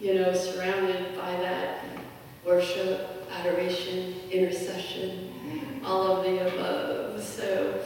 you 0.00 0.14
know, 0.14 0.32
surrounded 0.32 1.16
by 1.16 1.32
that 1.36 1.84
worship, 2.46 3.26
adoration, 3.32 4.14
intercession, 4.30 5.80
all 5.84 6.16
of 6.16 6.24
the 6.24 6.46
above. 6.46 7.22
So, 7.22 7.80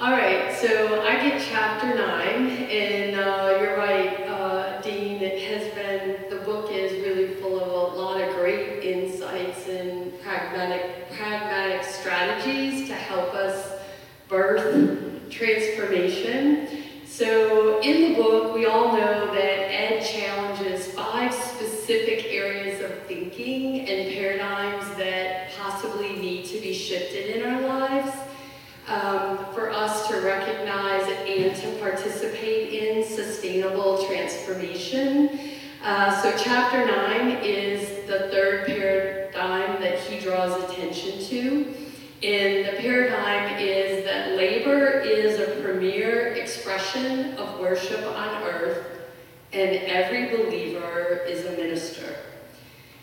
all 0.00 0.12
right, 0.12 0.54
so 0.54 1.02
I 1.02 1.14
get 1.28 1.42
chapter 1.50 1.94
nine, 1.94 2.50
and 2.50 3.18
uh, 3.18 3.58
you're 3.60 3.76
right, 3.76 4.20
uh, 4.28 4.80
Dean. 4.82 5.22
It 5.22 5.42
has 5.50 5.74
been 5.74 6.30
the 6.30 6.44
book 6.44 6.70
is 6.70 6.92
really 7.04 7.34
full 7.36 7.60
of 7.60 7.68
a 7.68 7.96
lot 7.96 8.20
of 8.20 8.34
great 8.36 8.84
insights 8.84 9.68
and 9.68 10.12
pragmatic 10.20 11.10
pragmatic 11.12 11.82
strategies 11.82 12.88
to 12.88 12.94
help 12.94 13.34
us 13.34 13.72
birth 14.28 15.30
transformation. 15.30 16.68
So, 17.06 17.80
in 17.80 18.12
the 18.12 18.22
book, 18.22 18.54
we 18.54 18.66
all 18.66 18.96
know 18.96 19.26
that 19.26 19.34
Ed 19.36 20.00
challenges 20.00 20.92
five 20.92 21.32
specific 21.32 22.26
areas 22.26 22.82
of 22.82 22.90
thinking 23.04 23.88
and 23.88 24.12
paradigms 24.12 24.84
that 24.96 25.52
possibly 25.58 26.16
need 26.16 26.44
to 26.46 26.60
be 26.60 26.74
shifted 26.74 27.36
in 27.36 27.50
our 27.50 27.60
lives 27.62 28.12
um, 28.88 29.38
for 29.54 29.70
us 29.70 30.08
to 30.08 30.20
recognize 30.20 31.08
and 31.26 31.56
to 31.56 31.80
participate 31.80 32.72
in 32.96 33.04
sustainable 33.04 34.04
transformation. 34.06 35.38
Uh, 35.82 36.20
so, 36.22 36.34
chapter 36.36 36.84
nine 36.86 37.38
is 37.42 38.06
the 38.06 38.30
third 38.30 38.66
paradigm 38.66 39.80
that 39.80 39.98
he 40.00 40.18
draws 40.18 40.62
attention 40.64 41.22
to. 41.24 41.74
And 42.22 42.66
the 42.66 42.80
paradigm 42.80 43.58
is 43.58 44.04
that 44.06 44.36
labor 44.36 45.00
is 45.00 45.38
a 45.38 45.60
premier 45.62 46.28
expression 46.32 47.34
of 47.34 47.60
worship 47.60 48.04
on 48.06 48.42
earth, 48.42 48.86
and 49.52 49.76
every 49.84 50.34
believer 50.34 51.20
is 51.28 51.44
a 51.44 51.50
minister. 51.50 52.16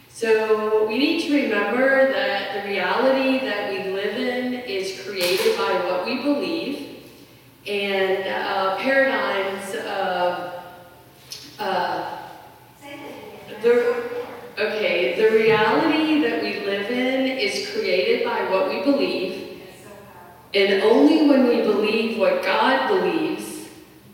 So 0.09 0.87
we 0.87 0.97
need 0.97 1.27
to 1.27 1.43
remember 1.43 2.11
that 2.11 2.63
the 2.63 2.69
reality 2.69 3.45
that 3.45 3.71
we 3.71 3.91
live 3.91 4.17
in 4.17 4.53
is 4.53 5.01
created 5.05 5.57
by 5.57 5.73
what 5.85 6.05
we 6.05 6.23
believe, 6.23 7.03
and 7.67 8.27
uh, 8.27 8.77
paradigms 8.77 9.33
of 9.41 9.42
uh, 11.59 12.17
the 13.61 14.03
okay, 14.57 15.15
the 15.15 15.35
reality 15.35 16.21
that 16.21 16.43
we 16.43 16.59
live 16.65 16.89
in 16.89 17.37
is 17.37 17.69
created 17.71 18.25
by 18.25 18.49
what 18.49 18.69
we 18.69 18.83
believe, 18.83 19.61
and 20.53 20.83
only 20.83 21.27
when 21.27 21.47
we 21.47 21.61
believe 21.61 22.19
what 22.19 22.43
God 22.43 22.87
believes 22.87 23.67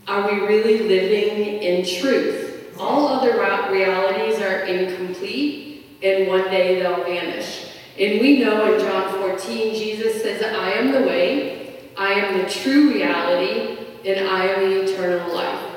are 0.08 0.30
we 0.30 0.40
really 0.40 0.78
living 0.80 1.62
in 1.62 1.84
truth. 1.84 2.74
All 2.78 3.08
other 3.08 3.38
realities 3.70 4.40
are 4.40 4.60
incomplete, 4.60 5.86
and 6.02 6.28
one 6.28 6.44
day 6.44 6.80
they'll 6.80 7.04
vanish. 7.04 7.66
And 7.98 8.20
we 8.20 8.38
know 8.38 8.72
in 8.72 8.80
John 8.80 9.12
14, 9.20 9.74
Jesus 9.74 10.22
says, 10.22 10.42
I 10.42 10.72
am 10.72 10.92
the 10.92 11.02
way, 11.02 11.90
I 11.96 12.12
am 12.14 12.38
the 12.38 12.48
true 12.48 12.94
reality, 12.94 13.76
and 14.06 14.26
I 14.26 14.46
am 14.46 14.70
the 14.70 14.82
eternal 14.84 15.34
life. 15.34 15.70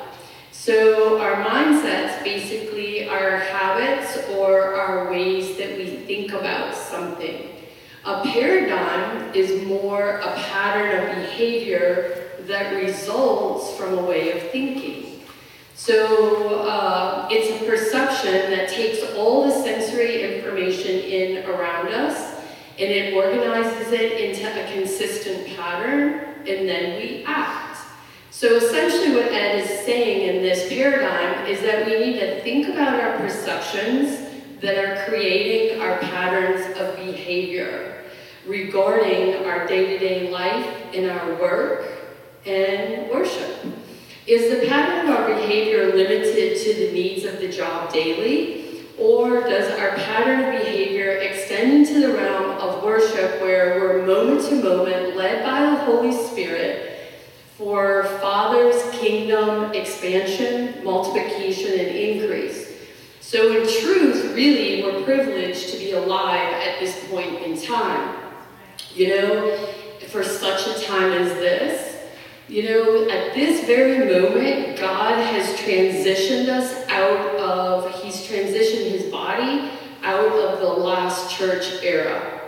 So 0.50 1.20
our 1.20 1.44
mindsets 1.44 2.24
basically 2.24 3.06
are 3.06 3.36
habits 3.36 4.16
or 4.30 4.74
our 4.74 5.10
ways 5.10 5.58
that 5.58 5.76
we 5.76 5.96
think 6.06 6.32
about 6.32 6.74
something. 6.74 7.50
A 8.06 8.23
paradigm 8.34 9.32
is 9.32 9.64
more 9.64 10.18
a 10.18 10.34
pattern 10.34 11.08
of 11.08 11.16
behavior 11.16 12.30
that 12.40 12.74
results 12.74 13.76
from 13.76 13.96
a 13.96 14.02
way 14.02 14.32
of 14.32 14.50
thinking. 14.50 15.22
So 15.76 16.62
uh, 16.62 17.28
it's 17.30 17.62
a 17.62 17.66
perception 17.66 18.50
that 18.50 18.68
takes 18.68 19.14
all 19.14 19.44
the 19.46 19.52
sensory 19.52 20.36
information 20.36 20.90
in 20.90 21.48
around 21.48 21.88
us 21.88 22.34
and 22.76 22.90
it 22.90 23.14
organizes 23.14 23.92
it 23.92 24.20
into 24.20 24.44
a 24.48 24.72
consistent 24.72 25.56
pattern 25.56 26.34
and 26.40 26.68
then 26.68 27.00
we 27.00 27.24
act. 27.24 27.78
So 28.30 28.56
essentially 28.56 29.14
what 29.14 29.26
Ed 29.26 29.60
is 29.60 29.68
saying 29.86 30.34
in 30.34 30.42
this 30.42 30.68
paradigm 30.68 31.46
is 31.46 31.60
that 31.60 31.86
we 31.86 32.00
need 32.00 32.18
to 32.18 32.42
think 32.42 32.68
about 32.68 33.00
our 33.00 33.16
perceptions 33.18 34.28
that 34.60 34.76
are 34.76 35.08
creating 35.08 35.80
our 35.80 35.98
patterns 35.98 36.76
of 36.78 36.96
behavior 36.96 37.93
regarding 38.46 39.44
our 39.46 39.66
day-to-day 39.66 40.30
life 40.30 40.94
in 40.94 41.08
our 41.08 41.34
work 41.34 41.86
and 42.46 43.10
worship. 43.10 43.64
Is 44.26 44.58
the 44.58 44.66
pattern 44.66 45.08
of 45.08 45.16
our 45.16 45.28
behavior 45.28 45.94
limited 45.94 46.58
to 46.62 46.74
the 46.74 46.92
needs 46.92 47.24
of 47.24 47.38
the 47.40 47.48
job 47.48 47.92
daily? 47.92 48.84
Or 48.98 49.40
does 49.40 49.78
our 49.78 49.96
pattern 49.96 50.44
of 50.44 50.62
behavior 50.62 51.10
extend 51.16 51.72
into 51.72 52.06
the 52.06 52.14
realm 52.14 52.58
of 52.58 52.82
worship 52.82 53.40
where 53.40 53.80
we're 53.80 54.06
moment 54.06 54.48
to 54.48 54.62
moment 54.62 55.16
led 55.16 55.44
by 55.44 55.60
the 55.60 55.84
Holy 55.84 56.12
Spirit 56.12 56.94
for 57.58 58.04
Father's 58.20 58.82
kingdom 58.98 59.72
expansion, 59.72 60.84
multiplication, 60.84 61.78
and 61.78 61.88
increase. 61.88 62.72
So, 63.20 63.56
in 63.56 63.68
truth, 63.80 64.34
really, 64.34 64.82
we're 64.82 65.04
privileged 65.04 65.70
to 65.70 65.78
be 65.78 65.92
alive 65.92 66.52
at 66.52 66.80
this 66.80 67.08
point 67.08 67.42
in 67.42 67.60
time. 67.60 68.23
You 68.94 69.08
know, 69.08 69.66
for 70.08 70.22
such 70.22 70.66
a 70.68 70.86
time 70.86 71.12
as 71.12 71.32
this. 71.34 71.96
You 72.48 72.62
know, 72.64 73.08
at 73.08 73.34
this 73.34 73.64
very 73.66 73.98
moment, 74.04 74.78
God 74.78 75.16
has 75.18 75.58
transitioned 75.58 76.48
us 76.48 76.86
out 76.88 77.36
of, 77.36 78.02
He's 78.02 78.26
transitioned 78.26 78.90
His 78.90 79.10
body 79.10 79.70
out 80.02 80.38
of 80.38 80.60
the 80.60 80.68
last 80.68 81.34
church 81.34 81.82
era. 81.82 82.42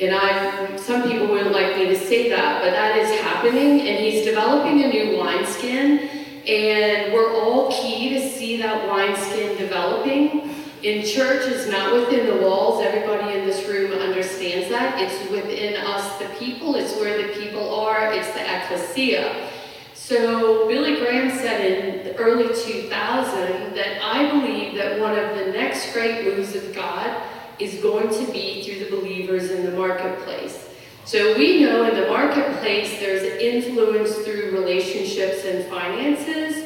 And 0.00 0.14
I, 0.14 0.76
some 0.76 1.02
people 1.02 1.26
wouldn't 1.26 1.52
like 1.52 1.76
me 1.76 1.86
to 1.86 1.98
say 1.98 2.28
that, 2.30 2.62
but 2.62 2.70
that 2.70 2.96
is 2.98 3.20
happening. 3.20 3.80
And 3.80 3.98
he's 3.98 4.24
developing 4.24 4.84
a 4.84 4.88
new 4.88 5.18
wineskin, 5.18 6.08
and 6.46 7.12
we're 7.12 7.34
all 7.34 7.70
key 7.72 8.10
to 8.10 8.28
see 8.30 8.56
that 8.58 8.88
wineskin 8.88 9.58
developing. 9.58 10.54
In 10.82 11.04
church, 11.04 11.42
it's 11.46 11.68
not 11.68 11.92
within 11.92 12.26
the 12.26 12.46
walls. 12.46 12.84
Everybody 12.84 13.36
in 13.36 13.46
this 13.46 13.66
room 13.68 13.92
understands 13.92 14.68
that. 14.68 15.00
It's 15.00 15.30
within 15.30 15.76
us, 15.84 16.18
the 16.18 16.28
people. 16.38 16.76
It's 16.76 16.94
where 16.96 17.26
the 17.26 17.32
people 17.34 17.74
are. 17.74 18.12
It's 18.12 18.30
the 18.32 18.42
ecclesia. 18.42 19.50
So 19.94 20.68
Billy 20.68 21.00
Graham 21.00 21.36
said 21.36 21.60
in 21.60 22.04
the 22.04 22.16
early 22.16 22.54
2000 22.54 23.74
that 23.74 24.02
I 24.02 24.30
believe 24.30 24.76
that 24.76 25.00
one 25.00 25.18
of 25.18 25.36
the 25.36 25.46
next 25.52 25.92
great 25.92 26.24
moves 26.24 26.54
of 26.54 26.72
God 26.74 27.22
is 27.58 27.82
going 27.82 28.08
to 28.08 28.32
be 28.32 28.62
through 28.62 28.84
the 28.84 28.90
believers 28.90 29.50
in 29.50 29.66
the 29.66 29.72
marketplace. 29.72 30.68
So 31.04 31.36
we 31.36 31.60
know 31.60 31.84
in 31.84 31.94
the 31.94 32.06
marketplace 32.06 33.00
there's 33.00 33.22
influence 33.40 34.14
through 34.18 34.52
relationships 34.52 35.44
and 35.44 35.64
finances, 35.66 36.57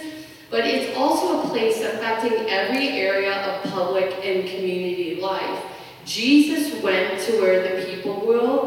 but 0.53 0.67
it's 0.67 0.95
also 0.99 1.43
a 1.43 1.49
place 1.49 1.81
affecting 1.81 2.35
every 2.47 2.89
area 2.89 3.35
of 3.47 3.73
public 3.73 4.13
and 4.23 4.47
community 4.47 5.19
life. 5.19 5.65
Jesus 6.05 6.83
went 6.83 7.19
to 7.23 7.41
where 7.41 7.63
the 7.63 7.87
people 7.87 8.21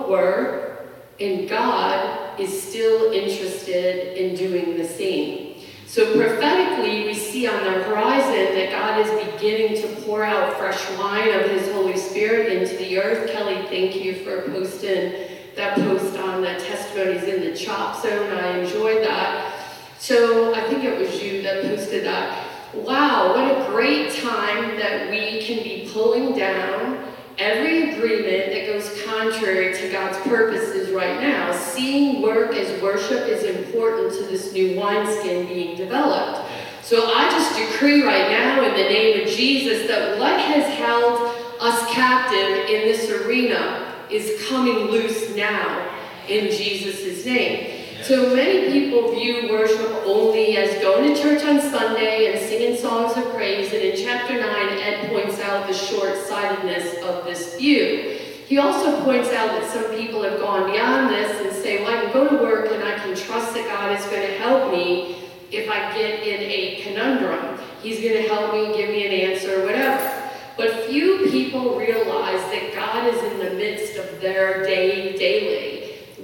were, 0.10 0.88
and 1.20 1.48
God 1.48 2.40
is 2.40 2.60
still 2.60 3.12
interested 3.12 4.18
in 4.18 4.36
doing 4.36 4.78
the 4.78 4.84
same. 4.84 5.62
So 5.86 6.18
prophetically, 6.18 7.06
we 7.06 7.14
see 7.14 7.48
on 7.48 7.64
the 7.64 7.84
horizon 7.84 8.56
that 8.56 8.72
God 8.72 9.06
is 9.06 9.34
beginning 9.34 9.80
to 9.84 10.02
pour 10.02 10.24
out 10.24 10.58
fresh 10.58 10.90
wine 10.98 11.40
of 11.40 11.52
his 11.52 11.72
Holy 11.72 11.98
Spirit 11.98 12.52
into 12.52 12.76
the 12.78 13.00
earth. 13.00 13.32
Kelly, 13.32 13.68
thank 13.70 14.04
you 14.04 14.26
for 14.26 14.42
posting 14.50 15.14
that 15.56 15.76
post 15.76 16.18
on 16.18 16.42
the 16.42 16.56
testimonies 16.56 17.24
in 17.24 17.42
the 17.42 17.56
chop 17.56 18.02
zone. 18.02 18.32
I 18.32 18.58
enjoyed 18.58 19.04
that. 19.04 19.55
So 20.00 20.54
I 20.54 20.62
think 20.62 20.84
it 20.84 21.00
was 21.00 21.22
you 21.22 21.42
that 21.44 21.64
posted 21.64 22.06
that. 22.06 22.48
Wow, 22.74 23.34
what 23.36 23.52
a 23.52 23.72
great 23.72 24.14
time 24.14 24.78
that 24.78 25.10
we 25.10 25.42
can 25.42 25.64
be 25.64 25.90
pulling 25.92 26.38
down 26.38 27.14
every 27.38 27.92
agreement 27.94 28.52
that 28.52 28.66
goes 28.68 29.04
contrary 29.06 29.74
to 29.76 29.92
God's 29.92 30.18
purposes 30.28 30.92
right 30.92 31.20
now. 31.22 31.54
Seeing 31.54 32.22
work 32.22 32.54
as 32.54 32.82
worship 32.82 33.28
is 33.28 33.44
important 33.44 34.14
to 34.14 34.24
this 34.26 34.54
new 34.54 34.80
wineskin 34.80 35.48
being 35.48 35.78
developed. 35.78 36.52
So 36.82 37.12
I 37.14 37.30
just 37.30 37.58
decree 37.58 38.04
right 38.04 38.30
now 38.30 38.64
in 38.64 38.72
the 38.72 38.84
name 38.84 39.22
of 39.26 39.34
Jesus 39.34 39.88
that 39.88 40.20
what 40.20 40.40
has 40.40 40.72
held 40.76 41.36
us 41.60 41.94
captive 41.94 42.70
in 42.70 42.88
this 42.88 43.10
arena 43.10 43.94
is 44.12 44.48
coming 44.48 44.92
loose 44.92 45.36
now 45.36 45.92
in 46.28 46.52
Jesus' 46.52 47.26
name. 47.26 47.75
So 48.08 48.36
many 48.36 48.72
people 48.72 49.16
view 49.16 49.50
worship 49.50 49.90
only 50.06 50.58
as 50.58 50.80
going 50.80 51.16
to 51.16 51.20
church 51.20 51.44
on 51.44 51.60
Sunday 51.60 52.32
and 52.32 52.40
singing 52.40 52.78
songs 52.78 53.18
of 53.18 53.34
praise, 53.34 53.74
and 53.74 53.82
in 53.82 53.98
chapter 53.98 54.40
9, 54.40 54.44
Ed 54.78 55.10
points 55.10 55.40
out 55.40 55.66
the 55.66 55.74
short-sightedness 55.74 57.02
of 57.02 57.26
this 57.26 57.58
view. 57.58 58.20
He 58.46 58.60
also 58.60 59.04
points 59.04 59.30
out 59.30 59.60
that 59.60 59.72
some 59.72 59.90
people 59.96 60.22
have 60.22 60.40
gone 60.40 60.72
beyond 60.72 61.10
this 61.10 61.48
and 61.48 61.64
say, 61.64 61.84
well, 61.84 61.98
I 61.98 62.04
can 62.04 62.14
go 62.14 62.30
to 62.30 62.44
work 62.44 62.72
and 62.72 62.84
I 62.84 62.94
can 62.94 63.16
trust 63.16 63.56
that 63.56 63.66
God 63.66 64.00
is 64.00 64.06
going 64.06 64.22
to 64.22 64.38
help 64.38 64.72
me 64.72 65.28
if 65.50 65.68
I 65.68 65.92
get 65.98 66.20
in 66.20 66.42
a 66.42 66.84
conundrum. 66.84 67.60
He's 67.82 68.02
going 68.02 68.22
to 68.22 68.30
help 68.30 68.54
me, 68.54 68.78
give 68.78 68.92
me 68.92 69.08
an 69.08 69.32
answer, 69.32 69.66
whatever. 69.66 70.32
But 70.58 70.86
few 70.86 71.28
people 71.32 71.76
realize 71.76 72.42
that 72.52 72.72
God 72.76 73.12
is 73.12 73.24
in 73.32 73.40
the 73.40 73.56
midst 73.56 73.98
of 73.98 74.22
their 74.22 74.64
day 74.64 75.18
daily. 75.18 75.75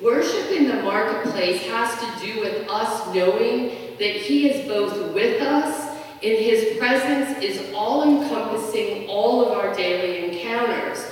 Worship 0.01 0.49
in 0.49 0.67
the 0.67 0.81
marketplace 0.81 1.61
has 1.67 1.93
to 1.99 2.25
do 2.25 2.39
with 2.39 2.67
us 2.67 3.13
knowing 3.13 3.69
that 3.99 4.15
He 4.15 4.49
is 4.49 4.67
both 4.67 5.13
with 5.13 5.39
us 5.43 5.89
and 6.23 6.37
His 6.37 6.75
presence 6.79 7.37
is 7.43 7.71
all 7.75 8.01
encompassing 8.03 9.07
all 9.07 9.45
of 9.45 9.57
our 9.57 9.75
daily 9.75 10.33
encounters. 10.33 11.05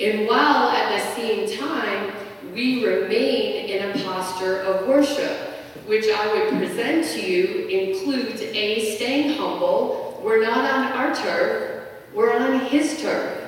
And 0.00 0.26
while 0.26 0.70
at 0.70 0.98
the 0.98 1.14
same 1.14 1.56
time, 1.56 2.12
we 2.52 2.84
remain 2.84 3.66
in 3.66 3.90
a 3.90 4.04
posture 4.04 4.62
of 4.62 4.88
worship, 4.88 5.54
which 5.86 6.06
I 6.08 6.34
would 6.34 6.58
present 6.58 7.06
to 7.12 7.20
you 7.20 7.68
includes 7.68 8.42
A, 8.42 8.96
staying 8.96 9.38
humble. 9.38 10.20
We're 10.20 10.42
not 10.42 10.68
on 10.68 10.92
our 10.92 11.14
turf, 11.14 11.86
we're 12.12 12.36
on 12.36 12.58
His 12.66 13.00
turf, 13.00 13.38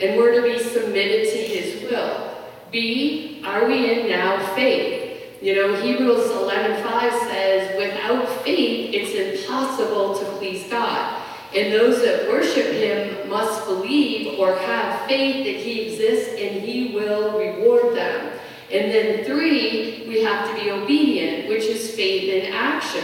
and 0.00 0.16
we're 0.16 0.34
to 0.34 0.42
be 0.42 0.58
submitted 0.58 1.30
to 1.30 1.38
His 1.38 1.88
will. 1.88 2.39
B, 2.70 3.42
are 3.44 3.66
we 3.66 4.00
in 4.00 4.08
now 4.08 4.54
faith? 4.54 5.40
You 5.42 5.54
know, 5.56 5.80
Hebrews 5.80 6.30
11:5 6.30 7.10
says, 7.30 7.76
without 7.78 8.28
faith, 8.44 8.94
it's 8.94 9.14
impossible 9.14 10.18
to 10.18 10.24
please 10.36 10.68
God. 10.68 11.22
And 11.54 11.72
those 11.72 12.02
that 12.02 12.28
worship 12.28 12.66
him 12.66 13.28
must 13.28 13.66
believe 13.66 14.38
or 14.38 14.54
have 14.54 15.08
faith 15.08 15.44
that 15.44 15.56
he 15.56 15.92
exists 15.92 16.34
and 16.38 16.62
he 16.62 16.94
will 16.94 17.38
reward 17.38 17.96
them. 17.96 18.38
And 18.70 18.92
then 18.92 19.24
three, 19.24 20.04
we 20.06 20.22
have 20.22 20.48
to 20.48 20.62
be 20.62 20.70
obedient, 20.70 21.48
which 21.48 21.64
is 21.64 21.94
faith 21.96 22.28
in 22.28 22.52
action. 22.52 23.02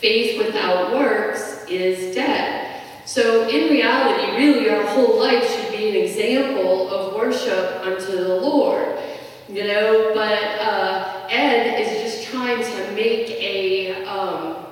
Faith 0.00 0.38
without 0.38 0.92
works 0.92 1.64
is 1.66 2.14
dead. 2.14 2.82
So 3.06 3.48
in 3.48 3.70
reality, 3.70 4.36
really 4.36 4.68
our 4.68 4.84
whole 4.88 5.18
life 5.18 5.48
should 5.48 5.67
an 5.88 5.96
example 5.96 6.90
of 6.90 7.14
worship 7.14 7.80
unto 7.82 8.12
the 8.12 8.36
Lord. 8.36 8.98
You 9.48 9.64
know, 9.64 10.10
but 10.14 10.42
uh, 10.60 11.26
Ed 11.30 11.80
is 11.80 12.02
just 12.02 12.30
trying 12.30 12.62
to 12.62 12.92
make 12.92 13.30
a 13.30 14.04
um, 14.04 14.66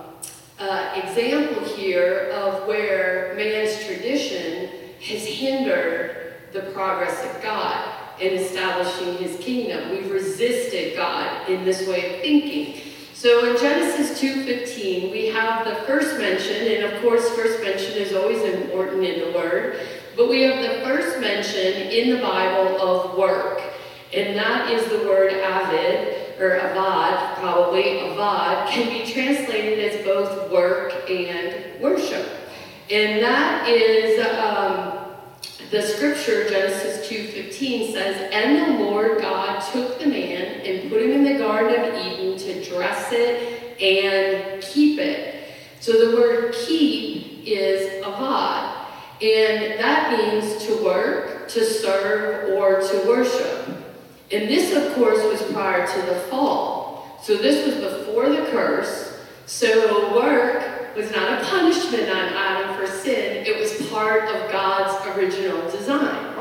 uh, 0.59 1.01
example 1.03 1.65
here 1.65 2.31
of 2.35 2.67
where 2.67 3.35
man's 3.37 3.85
tradition 3.87 4.69
has 5.01 5.27
hindered 5.27 6.35
the 6.53 6.61
progress 6.73 7.25
of 7.25 7.43
God 7.43 7.91
in 8.21 8.35
establishing 8.35 9.17
his 9.17 9.39
kingdom. 9.39 9.91
We've 9.91 10.11
resisted 10.11 10.97
God 10.97 11.49
in 11.49 11.65
this 11.65 11.87
way 11.89 12.15
of 12.15 12.21
thinking. 12.21 12.83
So 13.17 13.51
in 13.51 13.57
Genesis 13.57 14.21
2.15, 14.21 15.11
we 15.11 15.29
have 15.29 15.65
the 15.65 15.75
first 15.87 16.19
mention, 16.19 16.71
and 16.71 16.85
of 16.93 17.01
course 17.01 17.27
first 17.31 17.63
mention 17.63 17.93
is 17.95 18.15
always 18.15 18.43
important 18.43 19.05
in 19.05 19.21
the 19.21 19.39
Word, 19.39 19.81
but 20.19 20.29
we 20.29 20.43
have 20.43 20.63
the 20.63 20.85
first 20.85 21.19
mention 21.19 21.89
in 21.89 22.11
the 22.11 22.21
Bible 22.21 22.79
of 22.79 23.17
work, 23.17 23.63
and 24.13 24.37
that 24.37 24.71
is 24.71 24.87
the 24.91 25.09
word 25.09 25.33
avid, 25.33 26.39
or 26.39 26.59
avad, 26.61 27.37
probably, 27.37 27.85
avad, 28.01 28.69
can 28.69 28.87
be 28.91 29.11
translated 29.11 29.79
as 29.79 30.05
both 30.05 30.53
work 30.53 30.93
and 31.09 31.81
worship. 31.81 32.29
And 32.91 33.23
that 33.23 33.67
is 33.67 34.27
um, 34.27 34.96
the 35.71 35.83
scripture, 35.83 36.49
Genesis 36.49 37.09
2.15 37.09 37.93
says, 37.93 38.31
And 38.33 38.79
the 38.79 38.85
Lord 38.85 39.21
God 39.21 39.61
took 39.73 39.99
the 39.99 40.07
man 40.07 40.61
and 40.65 40.91
put 40.91 41.03
him 41.03 41.11
in 41.13 41.25
the 41.25 41.39
Garden 41.39 41.81
of 41.85 42.07
Eden 42.07 42.39
to 42.39 42.71
dress 42.71 43.13
it 43.13 43.81
and 43.81 44.63
keep 44.63 45.01
it. 45.01 45.35
So 45.81 46.11
the 46.11 46.17
word 46.17 46.55
keep 46.55 47.45
is 47.47 48.05
avad. 48.05 48.75
And 49.23 49.81
that 49.81 50.13
means 50.13 50.65
to 50.67 50.85
work, 50.85 51.49
to 51.49 51.65
serve, 51.65 52.55
or 52.55 52.81
to 52.81 53.09
worship. 53.09 53.69
And 54.31 54.49
this, 54.49 54.75
of 54.75 54.95
course, 54.95 55.23
was 55.25 55.43
prior 55.53 55.87
to 55.87 56.07
the 56.07 56.21
fall. 56.29 57.19
So 57.23 57.37
this 57.37 57.67
was 57.67 57.93
before 57.93 58.29
the 58.29 58.47
curse. 58.51 59.19
So 59.47 60.15
work 60.15 60.76
was 60.97 61.11
not 61.11 61.43
a 61.43 61.45
punishment 61.45 62.09
on 62.09 62.17
Adam 62.17 62.77
for 62.79 62.87
sin, 62.91 63.45
it 63.47 63.61
was 63.61 63.89
part 63.91 64.25
of 64.35 64.51
God's 64.51 65.17
original 65.17 65.61
design. 65.71 66.35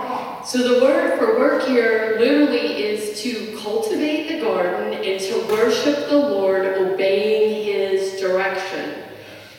So 0.46 0.76
the 0.76 0.82
word 0.82 1.18
for 1.20 1.38
work 1.38 1.68
here 1.68 2.18
literally 2.20 2.84
is 2.84 3.22
to 3.24 3.58
cultivate 3.62 4.28
the 4.28 4.40
garden 4.40 4.94
and 4.94 5.20
to 5.20 5.48
worship 5.54 6.08
the 6.10 6.18
Lord, 6.18 6.66
obeying 6.66 7.66
his 7.66 8.20
direction. 8.22 9.04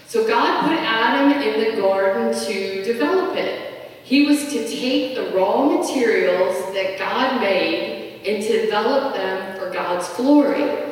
So 0.07 0.27
God 0.27 0.63
put 0.69 0.79
Adam 0.79 1.43
in 1.43 1.75
the 1.75 1.81
garden 1.81 2.33
to 2.47 2.85
develop 2.85 3.37
it. 3.37 3.91
He 4.05 4.27
was 4.27 4.53
to 4.53 4.69
take 4.69 5.17
the 5.17 5.37
raw 5.37 5.65
materials 5.65 6.73
that 6.73 6.97
God 6.99 7.41
made 7.41 8.23
and 8.25 8.43
to 8.43 8.63
develop 8.63 9.15
them 9.15 9.59
for 9.59 9.71
God's 9.71 10.09
glory. 10.11 10.86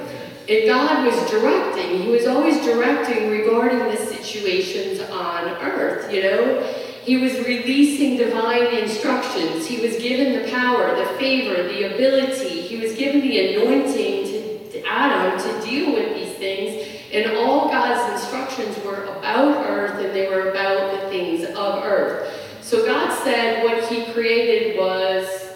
And 0.48 0.66
God 0.66 1.06
was 1.06 1.30
directing, 1.30 2.02
He 2.02 2.08
was 2.08 2.26
always 2.26 2.62
directing 2.64 3.30
regarding 3.30 3.78
the 3.78 3.96
situations 3.96 5.00
on 5.10 5.48
earth, 5.62 6.12
you 6.12 6.22
know? 6.22 6.62
He 7.04 7.18
was 7.18 7.34
releasing 7.40 8.16
divine 8.16 8.74
instructions. 8.76 9.66
He 9.66 9.78
was 9.86 9.98
given 9.98 10.42
the 10.42 10.50
power, 10.50 10.96
the 10.96 11.06
favor, 11.18 11.62
the 11.62 11.94
ability. 11.94 12.62
He 12.62 12.78
was 12.78 12.94
given 12.94 13.20
the 13.20 13.54
anointing 13.54 14.24
to, 14.24 14.70
to 14.70 14.86
Adam 14.86 15.38
to 15.38 15.66
deal 15.66 15.92
with 15.92 16.14
these 16.14 16.34
things. 16.36 16.88
And 17.12 17.36
all 17.36 17.68
God's 17.68 18.22
instructions 18.22 18.82
were 18.84 19.04
about 19.04 19.66
earth 19.66 20.02
and 20.02 20.14
they 20.14 20.28
were 20.28 20.50
about 20.50 20.92
the 20.92 21.08
things 21.10 21.44
of 21.44 21.84
earth. 21.84 22.32
So 22.62 22.86
God 22.86 23.14
said 23.22 23.62
what 23.64 23.86
He 23.90 24.10
created 24.12 24.78
was 24.78 25.52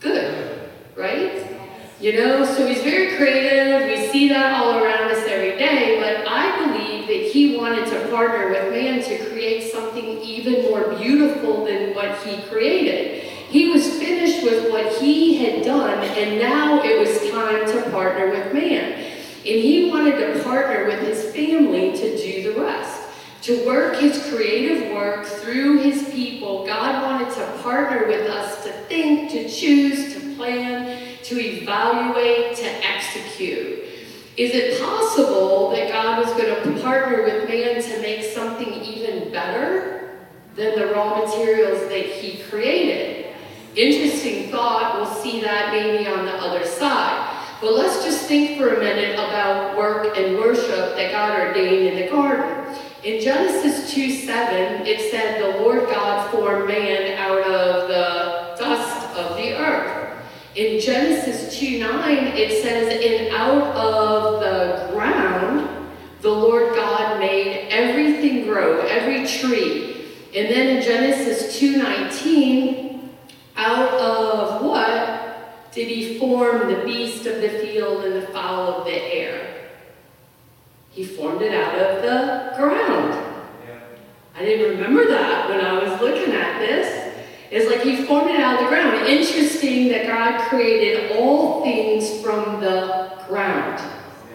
good, 0.00 0.68
right? 0.96 1.46
You 2.00 2.14
know, 2.14 2.46
so 2.46 2.66
he's 2.66 2.82
very 2.82 3.14
creative. 3.18 3.86
We 3.86 4.08
see 4.08 4.30
that 4.30 4.58
all 4.58 4.82
around 4.82 5.10
us 5.10 5.22
every 5.26 5.58
day, 5.58 6.00
but 6.00 6.26
I 6.26 6.66
believe 6.66 7.06
that 7.08 7.30
he 7.30 7.58
wanted 7.58 7.84
to 7.90 8.08
partner 8.08 8.48
with 8.48 8.72
man 8.72 9.02
to 9.02 9.30
create 9.30 9.70
something 9.70 10.06
even 10.22 10.62
more 10.62 10.94
beautiful 10.94 11.66
than 11.66 11.94
what 11.94 12.16
he 12.22 12.40
created. 12.48 13.24
He 13.24 13.68
was 13.68 13.98
finished 13.98 14.42
with 14.44 14.70
what 14.70 14.94
he 14.94 15.44
had 15.44 15.62
done, 15.62 16.02
and 16.16 16.38
now 16.38 16.82
it 16.82 16.98
was 16.98 17.30
time 17.30 17.66
to 17.66 17.90
partner 17.90 18.30
with 18.30 18.54
man. 18.54 18.92
And 18.92 19.44
he 19.44 19.90
wanted 19.90 20.16
to 20.16 20.42
partner 20.42 20.86
with 20.86 21.00
his 21.00 21.34
family 21.34 21.92
to 21.92 22.16
do 22.16 22.54
the 22.54 22.60
rest. 22.62 23.08
To 23.42 23.66
work 23.66 23.96
his 23.96 24.26
creative 24.32 24.90
work 24.94 25.26
through 25.26 25.80
his 25.80 26.08
people, 26.08 26.64
God 26.64 27.02
wanted 27.02 27.34
to 27.34 27.62
partner 27.62 28.06
with 28.06 28.26
us 28.26 28.64
to 28.64 28.72
think, 28.88 29.30
to 29.32 29.46
choose, 29.50 30.14
to 30.14 30.34
plan, 30.36 31.09
to 31.30 31.40
evaluate, 31.40 32.56
to 32.56 32.66
execute. 32.84 33.84
Is 34.36 34.50
it 34.52 34.80
possible 34.80 35.70
that 35.70 35.92
God 35.92 36.24
was 36.24 36.32
going 36.34 36.74
to 36.74 36.82
partner 36.82 37.22
with 37.22 37.48
man 37.48 37.80
to 37.80 38.02
make 38.02 38.24
something 38.24 38.68
even 38.68 39.30
better 39.30 40.18
than 40.56 40.76
the 40.76 40.92
raw 40.92 41.24
materials 41.24 41.88
that 41.88 42.04
he 42.04 42.42
created? 42.42 43.32
Interesting 43.76 44.50
thought. 44.50 44.96
We'll 44.96 45.22
see 45.22 45.40
that 45.42 45.72
maybe 45.72 46.08
on 46.08 46.24
the 46.24 46.32
other 46.32 46.66
side. 46.66 47.28
But 47.60 47.74
let's 47.74 48.02
just 48.02 48.26
think 48.26 48.58
for 48.58 48.74
a 48.74 48.80
minute 48.80 49.14
about 49.14 49.78
work 49.78 50.16
and 50.16 50.36
worship 50.36 50.96
that 50.96 51.12
God 51.12 51.38
ordained 51.38 51.96
in 51.96 52.02
the 52.02 52.10
garden. 52.10 52.74
In 53.04 53.22
Genesis 53.22 53.94
2 53.94 54.10
7, 54.10 54.84
it 54.84 55.12
said, 55.12 55.40
The 55.40 55.60
Lord 55.60 55.88
God 55.90 56.28
formed 56.32 56.66
man 56.66 57.16
out 57.18 57.42
of 57.42 57.88
the 57.88 58.56
dust 58.58 59.16
of 59.16 59.36
the 59.36 59.56
earth. 59.56 59.99
In 60.56 60.80
Genesis 60.80 61.56
2 61.58 61.78
9, 61.78 62.26
it 62.36 62.62
says, 62.62 63.00
And 63.04 63.34
out 63.34 63.76
of 63.76 64.40
the 64.40 64.92
ground, 64.92 65.88
the 66.22 66.30
Lord 66.30 66.74
God 66.74 67.20
made 67.20 67.68
everything 67.70 68.44
grow, 68.44 68.80
every 68.80 69.26
tree. 69.26 70.06
And 70.34 70.48
then 70.48 70.76
in 70.76 70.82
Genesis 70.82 71.56
2 71.58 71.76
19, 71.78 73.10
out 73.56 73.92
of 73.94 74.62
what 74.64 75.72
did 75.72 75.86
he 75.86 76.18
form 76.18 76.68
the 76.68 76.82
beast 76.84 77.26
of 77.26 77.40
the 77.40 77.48
field 77.48 78.04
and 78.04 78.20
the 78.20 78.26
fowl 78.28 78.78
of 78.78 78.84
the 78.86 78.92
air? 78.92 79.70
He 80.90 81.04
formed 81.04 81.42
it 81.42 81.54
out 81.54 81.76
of 81.76 82.02
the 82.02 82.56
ground. 82.56 83.26
I 84.34 84.44
didn't 84.44 84.78
remember 84.78 85.06
that 85.08 85.48
when 85.48 85.60
I 85.60 85.84
was 85.84 86.00
looking 86.00 86.34
at 86.34 86.58
this. 86.58 87.09
It's 87.50 87.68
like 87.68 87.82
he 87.82 88.04
formed 88.04 88.30
it 88.30 88.38
out 88.38 88.54
of 88.54 88.64
the 88.64 88.68
ground. 88.68 89.06
Interesting 89.06 89.88
that 89.88 90.06
God 90.06 90.48
created 90.48 91.16
all 91.16 91.62
things 91.62 92.20
from 92.22 92.60
the 92.60 93.12
ground. 93.26 93.82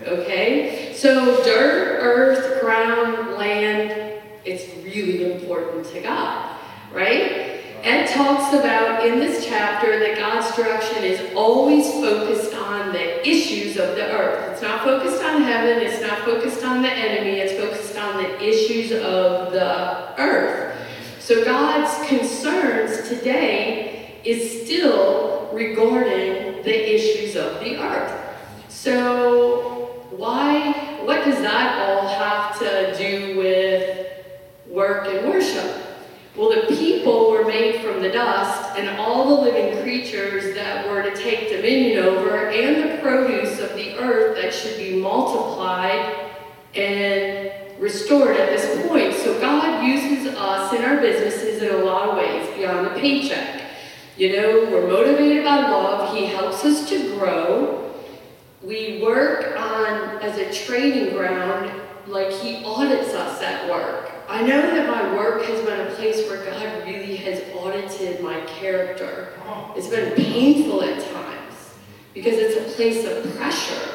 Okay? 0.06 0.94
So 0.96 1.44
dirt, 1.44 2.00
earth, 2.02 2.62
ground, 2.62 3.34
land, 3.38 4.22
it's 4.44 4.68
really 4.84 5.34
important 5.34 5.86
to 5.88 6.02
God. 6.02 6.60
Right? 6.94 7.46
Ed 7.84 8.08
talks 8.08 8.54
about 8.54 9.06
in 9.06 9.20
this 9.20 9.46
chapter 9.46 10.00
that 10.00 10.18
God's 10.18 10.56
direction 10.56 11.04
is 11.04 11.36
always 11.36 11.90
focused 11.92 12.56
on 12.56 12.92
the 12.92 13.28
issues 13.28 13.78
of 13.78 13.96
the 13.96 14.12
earth. 14.12 14.54
It's 14.54 14.62
not 14.62 14.84
focused 14.84 15.24
on 15.24 15.44
heaven, 15.44 15.84
it's 15.86 16.02
not 16.02 16.20
focused 16.26 16.64
on 16.64 16.82
the 16.82 16.92
enemy, 16.92 17.38
it's 17.40 17.54
focused 17.54 17.96
on 17.96 18.24
the 18.24 18.44
issues 18.44 18.92
of 18.92 19.52
the 19.52 20.20
earth. 20.20 20.75
So 21.26 21.44
God's 21.44 22.08
concerns 22.08 23.10
today 23.10 24.20
is 24.24 24.62
still 24.62 25.50
regarding 25.52 26.62
the 26.62 26.94
issues 26.94 27.36
of 27.36 27.62
the 27.62 27.82
earth. 27.82 28.14
So, 28.70 30.06
why, 30.12 31.00
what 31.04 31.26
does 31.26 31.40
that 31.40 31.82
all 31.82 32.08
have 32.08 32.60
to 32.60 32.96
do 32.96 33.40
with 33.40 34.08
work 34.68 35.08
and 35.08 35.28
worship? 35.28 35.82
Well, 36.36 36.52
the 36.52 36.76
people 36.76 37.32
were 37.32 37.46
made 37.46 37.82
from 37.84 38.04
the 38.04 38.10
dust, 38.10 38.78
and 38.78 38.88
all 39.00 39.36
the 39.36 39.50
living 39.50 39.82
creatures 39.82 40.54
that 40.54 40.88
were 40.88 41.02
to 41.02 41.16
take 41.16 41.50
dominion 41.50 42.04
over, 42.04 42.50
and 42.50 42.84
the 42.84 43.02
produce 43.02 43.60
of 43.60 43.74
the 43.74 43.98
earth 43.98 44.40
that 44.40 44.54
should 44.54 44.78
be 44.78 45.02
multiplied 45.02 46.34
and 46.76 47.65
restored 47.80 48.38
at 48.38 48.50
this 48.50 48.88
point. 48.88 49.14
So 49.14 49.40
God 49.40 49.84
uses 49.86 50.34
us 50.36 50.74
in 50.74 50.84
our 50.84 50.98
businesses 50.98 51.62
in 51.62 51.74
a 51.74 51.78
lot 51.78 52.10
of 52.10 52.18
ways 52.18 52.56
beyond 52.56 52.88
the 52.88 52.92
paycheck. 52.92 53.64
You 54.18 54.34
know, 54.34 54.70
we're 54.72 54.88
motivated 54.88 55.44
by 55.44 55.70
love. 55.70 56.16
He 56.16 56.26
helps 56.26 56.64
us 56.64 56.88
to 56.90 57.18
grow. 57.18 57.94
We 58.64 59.02
work 59.04 59.60
on 59.60 60.22
as 60.22 60.38
a 60.38 60.54
training 60.66 61.14
ground, 61.14 61.72
like 62.08 62.32
He 62.32 62.64
audits 62.64 63.14
us 63.14 63.42
at 63.42 63.70
work. 63.70 64.12
I 64.28 64.42
know 64.42 64.62
that 64.62 64.90
my 64.90 65.16
work 65.16 65.44
has 65.44 65.64
been 65.66 65.88
a 65.88 65.92
place 65.96 66.28
where 66.28 66.44
God 66.46 66.88
really 66.88 67.16
has 67.18 67.44
audited 67.54 68.22
my 68.22 68.40
character. 68.46 69.34
It's 69.76 69.88
been 69.88 70.16
painful 70.16 70.82
at 70.82 71.00
times 71.12 71.74
because 72.14 72.34
it's 72.34 72.58
a 72.58 72.76
place 72.76 73.06
of 73.06 73.36
pressure. 73.36 73.92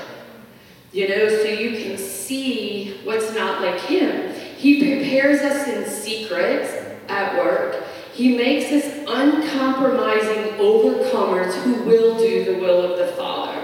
You 0.92 1.08
know, 1.08 1.28
so 1.28 1.44
you 1.44 1.82
can 1.82 1.89
see 2.30 3.00
what's 3.02 3.34
not 3.34 3.60
like 3.60 3.80
Him. 3.80 4.32
He 4.56 4.78
prepares 4.78 5.40
us 5.40 5.66
in 5.66 5.84
secret 5.84 6.98
at 7.08 7.34
work. 7.36 7.82
He 8.12 8.36
makes 8.36 8.70
us 8.70 8.84
uncompromising 9.08 10.54
overcomers 10.58 11.52
who 11.62 11.82
will 11.82 12.18
do 12.18 12.44
the 12.44 12.60
will 12.60 12.92
of 12.92 12.98
the 12.98 13.08
Father. 13.16 13.60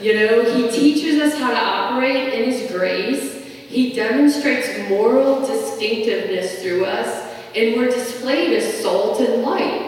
You 0.00 0.14
know, 0.14 0.42
He 0.44 0.70
teaches 0.70 1.18
us 1.20 1.38
how 1.38 1.50
to 1.50 1.56
operate 1.56 2.34
in 2.34 2.50
His 2.50 2.70
grace. 2.70 3.42
He 3.42 3.94
demonstrates 3.94 4.90
moral 4.90 5.46
distinctiveness 5.46 6.60
through 6.60 6.84
us, 6.84 7.34
and 7.56 7.74
we're 7.74 7.90
displayed 7.90 8.52
as 8.52 8.82
salt 8.82 9.20
and 9.20 9.42
light. 9.42 9.87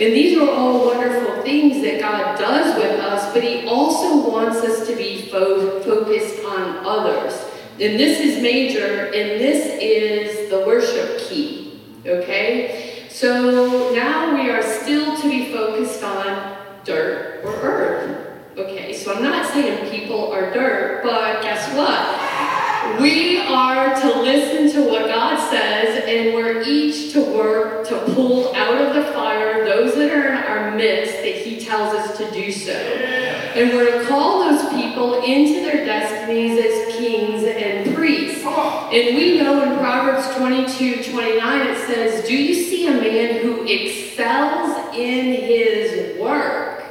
And 0.00 0.14
these 0.14 0.38
are 0.38 0.50
all 0.50 0.86
wonderful 0.86 1.42
things 1.42 1.82
that 1.82 2.00
God 2.00 2.38
does 2.38 2.74
with 2.76 2.98
us, 3.00 3.34
but 3.34 3.42
He 3.42 3.66
also 3.66 4.30
wants 4.30 4.56
us 4.58 4.86
to 4.86 4.96
be 4.96 5.28
fo- 5.30 5.80
focused 5.82 6.42
on 6.42 6.86
others. 6.86 7.34
And 7.74 8.00
this 8.00 8.18
is 8.18 8.42
major, 8.42 9.06
and 9.06 9.12
this 9.12 9.78
is 9.78 10.48
the 10.48 10.60
worship 10.60 11.18
key. 11.18 11.80
Okay? 12.06 13.06
So 13.10 13.92
now 13.94 14.34
we 14.34 14.48
are 14.48 14.62
still 14.62 15.16
to 15.18 15.28
be 15.28 15.52
focused 15.52 16.02
on 16.02 16.56
dirt 16.84 17.44
or 17.44 17.52
earth. 17.56 18.56
Okay, 18.56 18.94
so 18.94 19.14
I'm 19.14 19.22
not 19.22 19.52
saying 19.52 19.90
people 19.90 20.32
are 20.32 20.50
dirt, 20.50 21.02
but 21.02 21.42
guess 21.42 21.74
what? 21.76 23.00
We 23.00 23.38
are 23.38 23.94
to 24.00 24.20
listen 24.20 24.70
to 24.80 24.90
what 24.90 25.06
God 25.06 25.38
says, 25.50 26.04
and 26.06 26.34
we're 26.34 26.62
each 26.62 27.12
to 27.12 27.20
work 27.20 27.86
to 27.88 27.98
pull 28.14 28.54
out 28.54 28.80
of 28.80 28.94
the 28.94 29.12
fire 29.12 29.64
those 29.64 29.94
that 29.94 30.10
are 30.10 30.28
in 30.28 30.34
our 30.34 30.76
midst 30.76 31.14
that 31.14 31.36
He 31.36 31.60
tells 31.64 31.94
us 31.94 32.18
to 32.18 32.30
do 32.32 32.50
so. 32.50 32.72
And 32.72 33.70
we're 33.70 34.00
to 34.00 34.08
call 34.08 34.40
those 34.40 34.68
people 34.74 35.19
into 35.30 35.60
their 35.60 35.84
destinies 35.84 36.58
as 36.58 36.96
kings 36.96 37.44
and 37.44 37.94
priests. 37.94 38.44
And 38.44 39.16
we 39.16 39.38
know 39.38 39.62
in 39.62 39.78
Proverbs 39.78 40.34
22 40.36 41.04
29 41.10 41.66
it 41.68 41.86
says, 41.86 42.26
Do 42.26 42.36
you 42.36 42.54
see 42.54 42.88
a 42.88 42.92
man 42.92 43.42
who 43.42 43.64
excels 43.64 44.94
in 44.94 45.34
his 45.34 46.18
work? 46.18 46.82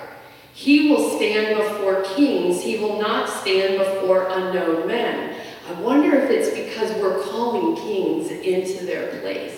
He 0.53 0.89
will 0.89 1.17
stand 1.17 1.57
before 1.57 2.03
kings, 2.03 2.61
he 2.61 2.77
will 2.77 2.99
not 2.99 3.29
stand 3.29 3.77
before 3.77 4.27
unknown 4.29 4.87
men. 4.87 5.35
I 5.69 5.81
wonder 5.81 6.15
if 6.15 6.29
it's 6.29 6.49
because 6.49 6.91
we're 7.01 7.21
calling 7.23 7.75
kings 7.75 8.31
into 8.31 8.85
their 8.85 9.19
place. 9.21 9.57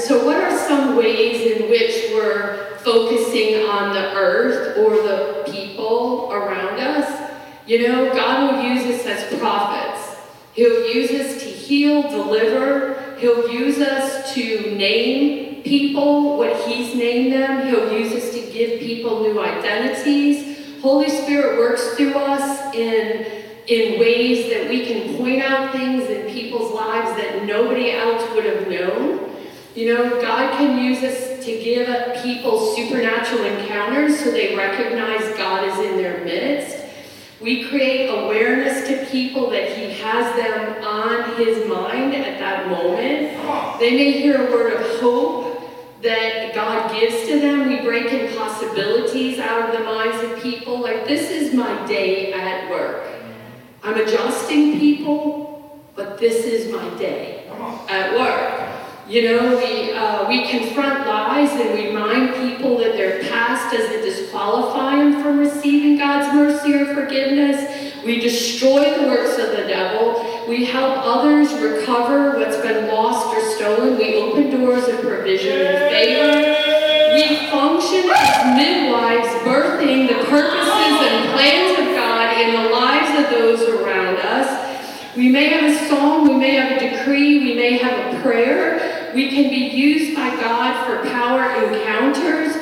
so 0.05 0.23
what 0.23 0.37
are 0.37 0.55
some 0.55 0.95
ways 0.95 1.51
in 1.51 1.67
which 1.67 2.11
we're 2.13 2.77
focusing 2.77 3.67
on 3.67 3.93
the 3.93 4.13
earth 4.13 4.77
or 4.77 4.97
the 4.97 5.51
people 5.51 6.31
around 6.31 6.79
us? 6.79 7.31
You 7.65 7.87
know, 7.87 8.13
God 8.13 8.53
will 8.53 8.63
use 8.63 8.85
us 8.85 9.05
as 9.07 9.39
prophets. 9.39 10.15
He'll 10.53 10.93
use 10.93 11.09
us 11.09 11.41
to 11.41 11.49
heal, 11.49 12.03
deliver. 12.03 13.17
He'll 13.17 13.49
use 13.49 13.79
us 13.79 14.31
to 14.35 14.75
name 14.75 15.63
people 15.63 16.37
what 16.37 16.55
He's 16.67 16.93
named 16.93 17.33
them. 17.33 17.67
He'll 17.67 17.91
use 17.91 18.13
us 18.13 18.31
to 18.33 18.51
give 18.51 18.79
people 18.79 19.21
new 19.21 19.41
identities. 19.41 20.79
Holy 20.83 21.09
Spirit 21.09 21.57
works 21.57 21.95
through 21.95 22.13
us 22.13 22.75
in, 22.75 23.25
in 23.65 23.99
ways 23.99 24.53
that 24.53 24.69
we 24.69 24.85
can 24.85 25.17
point 25.17 25.41
out 25.41 25.71
things 25.71 26.07
in 26.07 26.31
people's 26.31 26.71
lives 26.71 27.19
that 27.19 27.43
nobody 27.45 27.89
else 27.89 28.23
would 28.35 28.45
have 28.45 28.67
known. 28.67 29.24
You 29.75 29.93
know, 29.93 30.21
God 30.21 30.57
can 30.57 30.81
use 30.81 31.03
us 31.03 31.43
to 31.43 31.51
give 31.61 31.87
people 32.23 32.73
supernatural 32.73 33.43
encounters 33.43 34.17
so 34.17 34.31
they 34.31 34.55
recognize 34.55 35.35
God 35.35 35.67
is 35.67 35.77
in 35.85 35.97
their 35.97 36.23
midst. 36.23 36.85
We 37.41 37.67
create 37.67 38.07
awareness 38.07 38.87
to 38.87 39.05
people 39.11 39.49
that 39.49 39.77
He 39.77 39.91
has 39.95 40.33
them 40.37 40.81
on 40.81 41.35
His 41.35 41.67
mind 41.67 42.15
at 42.15 42.39
that 42.39 42.69
moment. 42.69 43.77
They 43.77 43.91
may 43.91 44.13
hear 44.13 44.47
a 44.47 44.49
word 44.49 44.71
of 44.71 45.01
hope 45.01 45.61
that 46.01 46.55
God 46.55 46.97
gives 46.97 47.27
to 47.27 47.41
them. 47.41 47.67
We 47.67 47.81
break 47.81 48.13
impossibilities 48.13 49.39
out 49.39 49.69
of 49.69 49.77
the 49.77 49.83
minds 49.83 50.23
of 50.23 50.41
people. 50.41 50.79
Like, 50.79 51.05
this 51.05 51.29
is 51.29 51.53
my 51.53 51.85
day 51.85 52.31
at 52.31 52.69
work. 52.69 53.03
I'm 53.83 53.99
adjusting 53.99 54.79
people, 54.79 55.85
but 55.95 56.17
this 56.17 56.45
is 56.45 56.71
my 56.71 56.97
day 56.97 57.45
at 57.89 58.17
work. 58.17 58.64
You 59.07 59.21
know, 59.21 59.57
we, 59.57 59.91
uh, 59.91 60.27
we 60.27 60.49
confront 60.49 61.05
lies 61.05 61.51
and 61.51 61.77
we 61.77 61.89
remind 61.89 62.33
people 62.49 62.79
that 62.79 62.93
their 62.93 63.21
past 63.29 63.71
doesn't 63.71 64.01
disqualify 64.01 64.95
them 64.95 65.21
from 65.21 65.37
receiving 65.37 65.99
God's 65.99 66.33
mercy 66.33 66.73
or 66.73 66.91
forgiveness. 66.95 67.93
We 68.03 68.19
destroy 68.19 68.99
the 68.99 69.07
works 69.07 69.37
of 69.37 69.51
the 69.51 69.67
devil. 69.67 70.45
We 70.49 70.65
help 70.65 70.97
others 71.05 71.53
recover 71.53 72.39
what's 72.39 72.57
been 72.57 72.87
lost 72.87 73.27
or 73.27 73.41
stolen. 73.51 73.95
We 73.95 74.15
open 74.15 74.49
doors 74.49 74.87
of 74.87 74.99
provision 75.01 75.53
and 75.53 75.91
favor. 75.93 76.55
We 77.13 77.47
function 77.51 78.09
as 78.09 78.57
midwives, 78.57 79.27
birthing 79.45 80.07
the 80.07 80.25
purposes 80.25 80.97
and 81.05 81.31
plans 81.31 81.77
of 81.77 81.95
God 81.95 82.41
in 82.41 82.55
the 82.55 82.69
lives 82.71 83.23
of 83.23 83.29
those 83.29 83.69
around 83.69 84.17
us. 84.17 85.15
We 85.15 85.29
may 85.29 85.49
have 85.49 85.71
a 85.71 85.89
song, 85.89 86.27
we 86.27 86.35
may 86.37 86.55
have 86.55 86.81
a 86.81 86.89
decree, 86.89 87.37
we 87.37 87.53
may 87.53 87.77
have 87.77 88.15
a 88.15 88.21
prayer. 88.21 88.94
We 89.15 89.29
can 89.29 89.49
be 89.49 89.69
used 89.69 90.13
by 90.13 90.29
God 90.35 90.85
for 90.85 91.09
power 91.09 91.49
encounters 91.63 92.53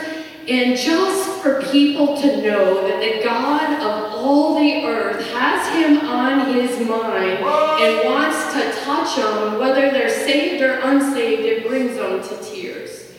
and 0.47 0.77
just 0.77 1.41
for 1.41 1.63
people 1.63 2.15
to 2.21 2.27
know 2.43 2.87
that 2.87 2.99
the 2.99 3.23
God 3.23 3.81
of 3.81 4.13
all 4.13 4.59
the 4.59 4.85
earth 4.85 5.25
has 5.31 5.75
him 5.75 6.07
on 6.07 6.53
his 6.53 6.77
mind 6.87 7.39
and 7.39 8.07
wants 8.07 8.53
to 8.53 8.85
touch 8.85 9.15
them, 9.15 9.57
whether 9.57 9.89
they're 9.89 10.07
saved 10.07 10.61
or 10.61 10.73
unsaved, 10.83 11.41
it 11.41 11.67
brings 11.67 11.95
them 11.95 12.21
to 12.21 12.43
tears. 12.43 13.11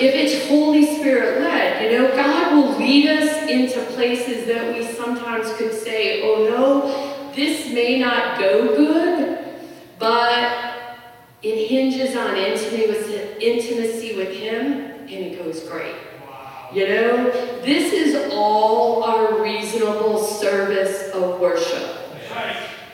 If 0.00 0.14
it's 0.16 0.48
Holy 0.48 0.96
Spirit 0.96 1.40
led, 1.40 1.84
you 1.84 1.98
know, 1.98 2.08
God 2.16 2.52
will 2.52 2.76
lead 2.78 3.06
us 3.06 3.48
into 3.48 3.80
places 3.92 4.44
that 4.48 4.74
we 4.74 4.84
sometimes 4.92 5.52
could 5.56 5.72
say, 5.72 6.22
oh 6.24 6.48
no, 6.48 7.32
this 7.32 7.72
may 7.72 8.00
not 8.00 8.40
go 8.40 8.74
good, 8.74 9.38
but 10.00 10.71
it 11.42 11.68
hinges 11.68 12.16
on 12.16 12.36
intimacy 12.36 14.16
with 14.16 14.32
Him, 14.36 14.64
and 15.00 15.10
it 15.10 15.42
goes 15.42 15.60
great. 15.68 15.94
You 16.72 16.88
know, 16.88 17.30
this 17.62 17.92
is 17.92 18.32
all 18.32 19.02
our 19.02 19.42
reasonable 19.42 20.22
service 20.22 21.10
of 21.10 21.40
worship. 21.40 21.98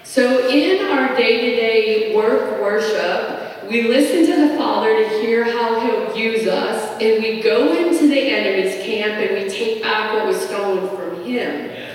So, 0.02 0.48
in 0.48 0.84
our 0.86 1.14
day 1.14 1.50
to 1.50 1.56
day 1.56 2.16
work 2.16 2.60
worship, 2.60 3.68
we 3.68 3.82
listen 3.82 4.26
to 4.26 4.48
the 4.48 4.56
Father 4.56 4.96
to 4.96 5.08
hear 5.20 5.44
how 5.44 5.80
He'll 5.80 6.16
use 6.16 6.48
us, 6.48 7.00
and 7.00 7.22
we 7.22 7.42
go 7.42 7.76
into 7.76 8.08
the 8.08 8.20
enemy's 8.20 8.82
camp 8.84 9.14
and 9.14 9.44
we 9.44 9.50
take 9.50 9.82
back 9.82 10.14
what 10.14 10.26
was 10.26 10.40
stolen 10.40 10.88
from 10.96 11.22
Him. 11.24 11.87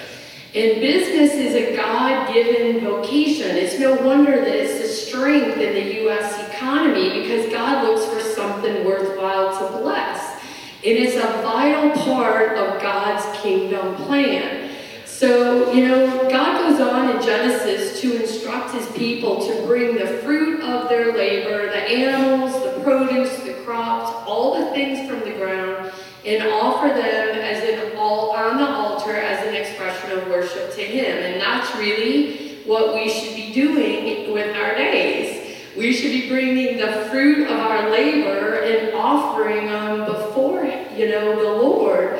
And 0.55 0.79
business 0.79 1.33
is 1.33 1.55
a 1.55 1.75
God 1.75 2.31
given 2.31 2.81
vocation. 2.81 3.57
It's 3.57 3.79
no 3.79 3.95
wonder 3.95 4.36
that 4.39 4.55
it's 4.55 4.79
the 4.79 4.88
strength 4.88 5.57
in 5.57 5.74
the 5.74 5.95
U.S. 6.01 6.48
economy 6.48 7.22
because 7.22 7.51
God 7.51 7.88
looks 7.88 8.05
for 8.05 8.19
something 8.36 8.86
worthwhile 8.86 9.57
to 9.57 9.77
bless. 9.79 10.39
It 10.83 10.98
is 10.98 11.15
a 11.15 11.25
vital 11.41 11.89
part 12.03 12.55
of 12.60 12.79
God's 12.83 13.25
kingdom 13.41 13.95
plan. 13.95 14.69
So, 15.05 15.72
you 15.72 15.88
know, 15.88 16.29
God 16.29 16.69
goes 16.69 16.79
on 16.79 17.15
in 17.15 17.24
Genesis 17.24 18.00
to 18.01 18.22
instruct 18.22 18.75
his 18.75 18.88
people 18.91 19.48
to 19.48 19.65
bring 19.65 19.95
the 19.95 20.05
fruit 20.24 20.62
of 20.62 20.88
their 20.88 21.17
labor, 21.17 21.65
the 21.65 21.81
animals, 21.81 22.53
the 22.63 22.79
produce, 22.83 23.36
the 23.39 23.53
crops, 23.65 24.12
all 24.27 24.60
the 24.60 24.69
things 24.72 25.10
from 25.10 25.22
the 25.22 25.36
ground, 25.36 25.91
and 26.25 26.43
offer 26.43 26.89
them 26.89 27.38
as 27.39 27.63
an 27.63 27.98
all 27.98 28.31
on 28.31 28.57
the 28.57 28.67
altar 28.67 29.15
as 29.15 29.48
an 29.48 29.55
expression 29.55 30.12
of 30.17 30.27
worship 30.27 30.74
to 30.75 30.81
Him. 30.81 31.17
And 31.17 31.41
that's 31.41 31.73
really 31.84 32.56
what 32.66 32.96
we 32.96 33.10
should 33.10 33.36
be 33.36 33.54
doing 33.54 34.34
with 34.34 34.56
our 34.56 34.75
days. 34.75 35.58
We 35.78 35.92
should 35.92 36.12
be 36.12 36.30
bringing 36.30 36.78
the 36.78 37.08
fruit 37.10 37.48
of 37.48 37.60
our 37.60 37.90
labor 37.90 38.62
and 38.62 38.94
offering 38.94 39.66
them 39.66 40.06
before, 40.06 40.63
you 40.96 41.10
know, 41.10 41.36
the 41.36 41.62
Lord. 41.62 42.20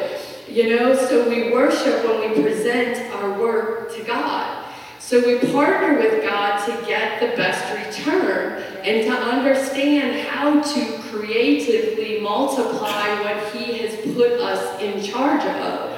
You 0.50 0.76
know, 0.76 0.96
so 0.96 1.30
we 1.30 1.52
worship 1.52 2.06
when 2.06 2.36
we 2.36 2.44
present 2.44 3.12
our 3.16 3.40
work 3.40 3.96
to 3.96 4.04
God. 4.04 4.66
So 5.00 5.20
we 5.20 5.40
partner 5.52 6.00
with 6.00 6.24
God 6.24 6.66
to 6.66 6.86
get 6.86 7.20
the 7.20 7.36
best 7.38 8.00
return 8.00 8.64
and 8.84 9.06
to 9.06 9.12
understand 9.12 10.28
how 10.28 10.62
to 10.62 10.98
creatively 11.10 12.20
multiply 12.20 13.22
what 13.22 13.54
He 13.54 13.80
has 13.80 13.96
put 14.16 14.32
us 14.40 14.82
in 14.82 15.04
charge 15.04 15.44
of. 15.44 15.93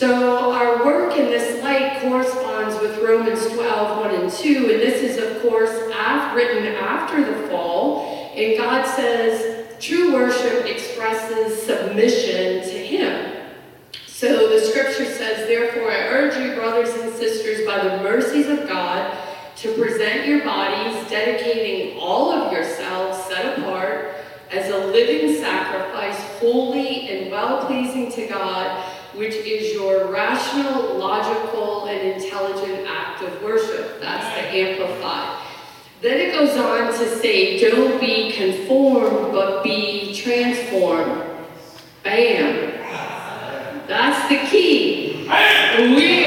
So 0.00 0.50
our 0.50 0.82
work 0.82 1.14
in 1.18 1.26
this 1.26 1.62
light 1.62 2.00
corresponds 2.00 2.80
with 2.80 3.06
Romans 3.06 3.46
12, 3.48 3.98
1 3.98 4.14
and 4.14 4.32
2, 4.32 4.56
and 4.56 4.80
this 4.80 5.02
is, 5.02 5.18
of 5.18 5.42
course, 5.42 5.68
written 6.34 6.64
after 6.68 7.22
the 7.22 7.48
fall, 7.48 8.32
and 8.34 8.56
God 8.56 8.86
says 8.86 9.66
true 9.78 10.14
worship 10.14 10.64
expresses 10.64 11.62
submission 11.64 12.62
to 12.62 12.78
Him. 12.78 13.42
So 14.06 14.48
the 14.48 14.64
scripture 14.64 15.04
says, 15.04 15.46
Therefore, 15.46 15.90
I 15.90 16.08
urge 16.08 16.34
you, 16.42 16.54
brothers 16.54 16.94
and 16.94 17.12
sisters, 17.12 17.66
by 17.66 17.86
the 17.86 18.02
mercies 18.02 18.48
of 18.48 18.66
God, 18.66 19.14
to 19.56 19.74
present 19.74 20.26
your 20.26 20.42
bodies, 20.44 21.10
dedicating 21.10 21.98
all 22.00 22.32
of 22.32 22.50
yourselves 22.54 23.22
set 23.24 23.58
apart 23.58 24.14
as 24.50 24.70
a 24.70 24.78
living 24.78 25.36
sacrifice, 25.36 26.18
holy 26.38 27.10
and 27.10 27.30
well 27.30 27.66
pleasing 27.66 28.10
to 28.12 28.26
God, 28.26 28.89
which 29.14 29.34
is 29.34 29.72
your 29.72 30.10
rational, 30.10 30.96
logical, 30.96 31.86
and 31.86 32.22
intelligent 32.22 32.86
act 32.88 33.22
of 33.22 33.42
worship. 33.42 34.00
That's 34.00 34.24
the 34.36 34.58
Amplified. 34.58 35.46
Then 36.00 36.18
it 36.18 36.32
goes 36.32 36.56
on 36.56 36.86
to 36.86 37.16
say, 37.16 37.60
don't 37.60 38.00
be 38.00 38.32
conformed, 38.32 39.32
but 39.32 39.62
be 39.62 40.14
transformed. 40.14 41.24
Bam. 42.02 42.70
That's 43.86 44.28
the 44.28 44.38
key. 44.48 45.26
We, 45.78 46.26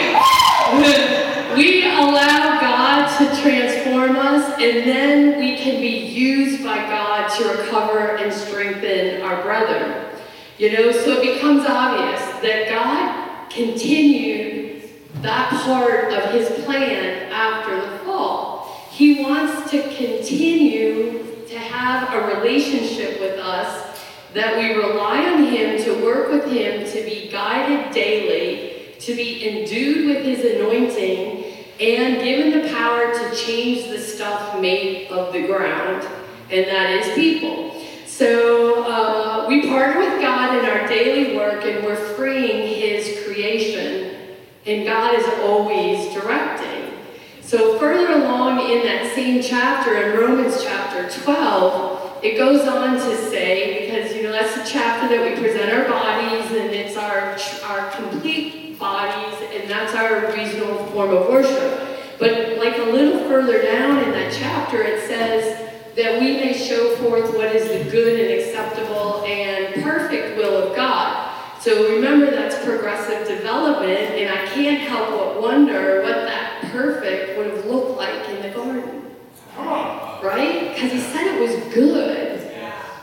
we 1.55 1.85
allow 1.85 2.59
God 2.61 3.17
to 3.17 3.41
transform 3.41 4.15
us, 4.17 4.53
and 4.59 4.87
then 4.87 5.39
we 5.39 5.57
can 5.57 5.81
be 5.81 6.05
used 6.07 6.63
by 6.63 6.77
God 6.77 7.29
to 7.37 7.61
recover 7.61 8.17
and 8.17 8.31
strengthen 8.31 9.21
our 9.21 9.41
brethren. 9.41 10.09
You 10.57 10.71
know, 10.73 10.91
so 10.91 11.19
it 11.19 11.33
becomes 11.33 11.65
obvious 11.65 12.22
that 12.43 12.69
God 12.69 13.49
continued 13.49 14.89
that 15.21 15.49
part 15.63 16.13
of 16.13 16.31
his 16.31 16.49
plan 16.65 17.31
after 17.31 17.75
the 17.75 17.97
fall. 17.99 18.87
He 18.91 19.23
wants 19.23 19.71
to 19.71 19.81
continue 19.95 21.45
to 21.47 21.57
have 21.57 22.13
a 22.13 22.35
relationship 22.35 23.19
with 23.19 23.39
us 23.39 23.93
that 24.33 24.57
we 24.57 24.75
rely 24.75 25.25
on 25.25 25.43
Him 25.45 25.81
to 25.83 26.03
work 26.03 26.31
with 26.31 26.45
Him, 26.51 26.85
to 26.85 27.03
be 27.03 27.29
guided 27.31 27.93
daily, 27.93 28.95
to 28.99 29.15
be 29.15 29.47
endued 29.47 30.07
with 30.07 30.25
His 30.25 30.55
anointing, 30.55 31.43
and 31.79 32.23
given 32.23 32.61
the 32.61 32.73
power 32.73 33.13
to 33.13 33.35
change 33.35 33.89
the 33.89 33.99
stuff 33.99 34.59
made 34.59 35.07
of 35.09 35.33
the 35.33 35.45
ground, 35.45 36.07
and 36.49 36.65
that 36.65 36.89
is 36.91 37.13
people. 37.15 37.72
So 38.13 38.83
uh, 38.83 39.45
we 39.47 39.67
partner 39.67 40.01
with 40.01 40.21
God 40.21 40.59
in 40.59 40.69
our 40.69 40.87
daily 40.87 41.35
work, 41.35 41.65
and 41.65 41.83
we're 41.83 41.95
freeing 41.95 42.67
His 42.79 43.25
creation, 43.25 44.35
and 44.67 44.85
God 44.85 45.15
is 45.15 45.25
always 45.41 46.13
directing. 46.13 46.91
So 47.41 47.79
further 47.79 48.13
along 48.13 48.69
in 48.69 48.83
that 48.83 49.15
same 49.15 49.41
chapter, 49.41 49.95
in 49.95 50.19
Romans 50.19 50.63
chapter 50.63 51.09
12, 51.23 52.23
it 52.23 52.37
goes 52.37 52.67
on 52.67 52.97
to 52.97 53.17
say, 53.31 53.87
because 53.87 54.15
you 54.15 54.21
know 54.21 54.31
that's 54.31 54.55
the 54.57 54.71
chapter 54.71 55.07
that 55.07 55.31
we 55.31 55.41
present 55.41 55.73
our 55.73 55.89
bodies, 55.89 56.51
and 56.51 56.69
it's 56.69 56.95
our 56.95 57.35
our 57.67 57.89
complete 57.93 58.77
bodies, 58.77 59.39
and 59.55 59.67
that's 59.67 59.95
our 59.95 60.31
reasonable 60.33 60.85
form 60.91 61.09
of 61.15 61.29
worship. 61.29 62.19
But 62.19 62.59
like 62.59 62.77
a 62.77 62.91
little 62.91 63.27
further 63.27 63.63
down 63.63 64.03
in 64.03 64.11
that 64.11 64.31
chapter, 64.31 64.83
it 64.83 65.07
says 65.07 65.72
that 65.95 66.19
we 66.19 66.37
may 66.37 66.53
show 66.53 66.95
forth 66.95 67.35
what 67.35 67.55
is 67.55 67.67
the 67.67 67.91
good 67.91 68.19
and 68.19 68.41
acceptable 68.41 69.23
and 69.25 69.83
perfect 69.83 70.37
will 70.37 70.55
of 70.55 70.75
God. 70.75 71.31
So 71.59 71.95
remember 71.95 72.31
that's 72.31 72.61
progressive 72.65 73.27
development, 73.27 73.91
and 73.91 74.31
I 74.37 74.45
can't 74.47 74.81
help 74.81 75.09
but 75.09 75.41
wonder 75.41 76.01
what 76.01 76.15
that 76.15 76.61
perfect 76.71 77.37
would 77.37 77.47
have 77.47 77.65
looked 77.65 77.97
like 77.97 78.27
in 78.29 78.41
the 78.41 78.49
garden. 78.49 79.15
Right? 79.57 80.73
Because 80.73 80.91
he 80.91 80.99
said 80.99 81.27
it 81.27 81.39
was 81.39 81.73
good. 81.73 82.51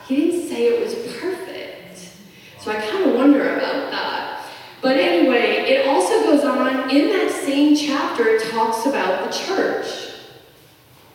He 0.06 0.16
didn't 0.16 0.48
say 0.48 0.66
it 0.66 0.84
was 0.84 0.94
perfect. 1.20 2.10
So 2.58 2.70
I 2.72 2.74
kind 2.74 3.10
of 3.10 3.14
wonder 3.14 3.56
about 3.56 3.90
that. 3.92 4.44
But 4.82 4.96
anyway, 4.96 5.64
it 5.68 5.86
also 5.86 6.22
goes 6.22 6.44
on 6.44 6.90
in 6.90 7.08
that 7.10 7.30
same 7.30 7.76
chapter, 7.76 8.26
it 8.26 8.50
talks 8.50 8.86
about 8.86 9.30
the 9.30 9.38
church. 9.38 10.10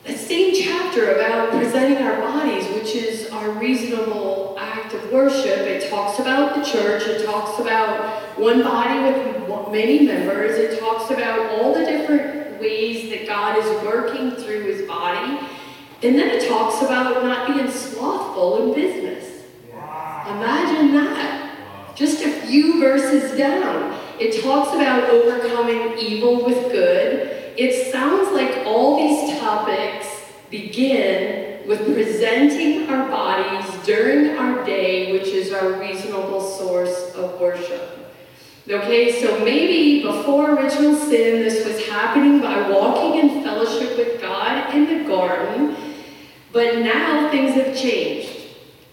That 0.04 0.18
same 0.18 0.54
chapter 0.54 1.16
about 1.16 1.52
presenting 1.52 1.98
our 1.98 2.22
bodies, 2.22 2.68
which 2.76 2.96
is 2.96 3.30
our 3.32 3.50
reasonable 3.52 4.56
act 4.60 4.94
of 4.94 5.12
worship, 5.12 5.60
it 5.62 5.90
talks 6.16 6.20
about 6.20 6.56
the 6.56 6.64
church, 6.64 7.04
it 7.08 7.26
talks 7.26 7.60
about 7.60 8.40
one 8.40 8.64
body 8.64 9.00
with 9.02 9.72
many 9.72 10.06
members, 10.06 10.58
it 10.58 10.80
talks 10.80 11.12
about 11.12 11.52
all 11.52 11.74
the 11.74 11.86
different 11.86 12.60
ways 12.60 13.10
that 13.10 13.28
God 13.28 13.58
is 13.58 13.66
working 13.84 14.32
through 14.32 14.64
his 14.64 14.88
body. 14.88 15.40
And 16.04 16.18
then 16.18 16.30
it 16.30 16.48
talks 16.48 16.82
about 16.82 17.24
not 17.24 17.54
being 17.54 17.70
slothful 17.70 18.64
in 18.64 18.74
business. 18.76 19.44
Wow. 19.74 20.38
Imagine 20.38 20.94
that. 20.94 21.58
Wow. 21.60 21.94
Just 21.96 22.24
a 22.24 22.30
few 22.30 22.80
verses 22.80 23.38
down. 23.38 24.00
It 24.20 24.42
talks 24.42 24.74
about 24.74 25.10
overcoming 25.10 25.98
evil 25.98 26.46
with 26.46 26.72
good. 26.72 27.54
It 27.58 27.92
sounds 27.92 28.32
like 28.32 28.66
all 28.66 28.98
these 28.98 29.40
topics 29.40 30.08
begin 30.50 31.25
with 31.68 31.94
presenting 31.94 32.90
our 32.90 33.08
bodies 33.10 33.70
during 33.86 34.38
our 34.38 34.64
day, 34.66 35.12
which 35.12 35.28
is 35.28 35.52
our 35.52 35.74
reasonable 35.80 36.42
source 36.42 37.14
of 37.16 37.40
worship. 37.40 38.14
Okay, 38.70 39.22
so 39.22 39.44
maybe 39.46 40.04
before 40.04 40.56
original 40.56 40.96
sin, 40.96 41.44
this 41.44 41.66
was 41.66 41.88
happening 41.88 42.40
by 42.40 42.70
walking 42.70 43.20
in 43.20 43.44
fellowship 43.44 43.98
with 43.98 44.22
God 44.22 44.74
in 44.74 44.86
the 44.86 45.08
garden 45.08 45.76
but 46.56 46.78
now 46.78 47.30
things 47.32 47.54
have 47.56 47.76
changed. 47.76 48.30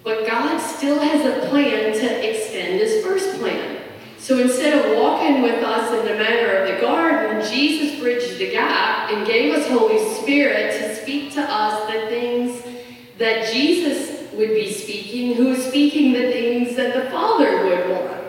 But 0.02 0.26
God 0.26 0.58
still 0.58 0.98
has 0.98 1.24
a 1.24 1.48
plan 1.48 1.92
to 1.92 2.28
extend 2.28 2.80
his 2.80 3.04
first 3.06 3.38
plan. 3.38 3.81
So 4.22 4.38
instead 4.38 4.72
of 4.78 5.02
walking 5.02 5.42
with 5.42 5.64
us 5.64 5.90
in 5.98 6.06
the 6.06 6.14
manner 6.14 6.58
of 6.58 6.72
the 6.72 6.80
garden, 6.80 7.44
Jesus 7.50 7.98
bridged 7.98 8.38
the 8.38 8.52
gap 8.52 9.10
and 9.10 9.26
gave 9.26 9.52
us 9.52 9.66
Holy 9.66 9.98
Spirit 10.14 10.70
to 10.80 10.94
speak 10.94 11.32
to 11.32 11.42
us 11.42 11.92
the 11.92 12.06
things 12.06 12.62
that 13.18 13.52
Jesus 13.52 14.32
would 14.32 14.50
be 14.50 14.72
speaking, 14.72 15.34
who 15.34 15.48
is 15.48 15.66
speaking 15.66 16.12
the 16.12 16.30
things 16.30 16.76
that 16.76 16.94
the 16.94 17.10
Father 17.10 17.64
would 17.64 17.90
want. 17.90 18.22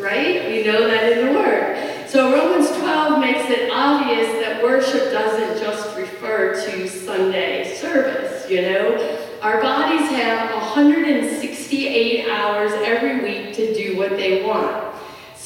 Right? 0.00 0.48
We 0.48 0.64
know 0.64 0.88
that 0.88 1.12
in 1.12 1.26
the 1.26 1.32
Word. 1.38 2.08
So 2.08 2.32
Romans 2.32 2.68
12 2.78 3.20
makes 3.20 3.48
it 3.48 3.70
obvious 3.72 4.26
that 4.44 4.64
worship 4.64 5.12
doesn't 5.12 5.62
just 5.62 5.96
refer 5.96 6.60
to 6.66 6.88
Sunday 6.88 7.72
service 7.76 8.36
you 8.50 8.62
know? 8.62 9.18
Our 9.42 9.60
bodies 9.60 10.08
have 10.10 10.50
168 10.54 12.28
hours 12.28 12.72
every 12.74 13.22
week 13.22 13.54
to 13.56 13.74
do 13.74 13.96
what 13.96 14.10
they 14.10 14.44
want. 14.44 14.85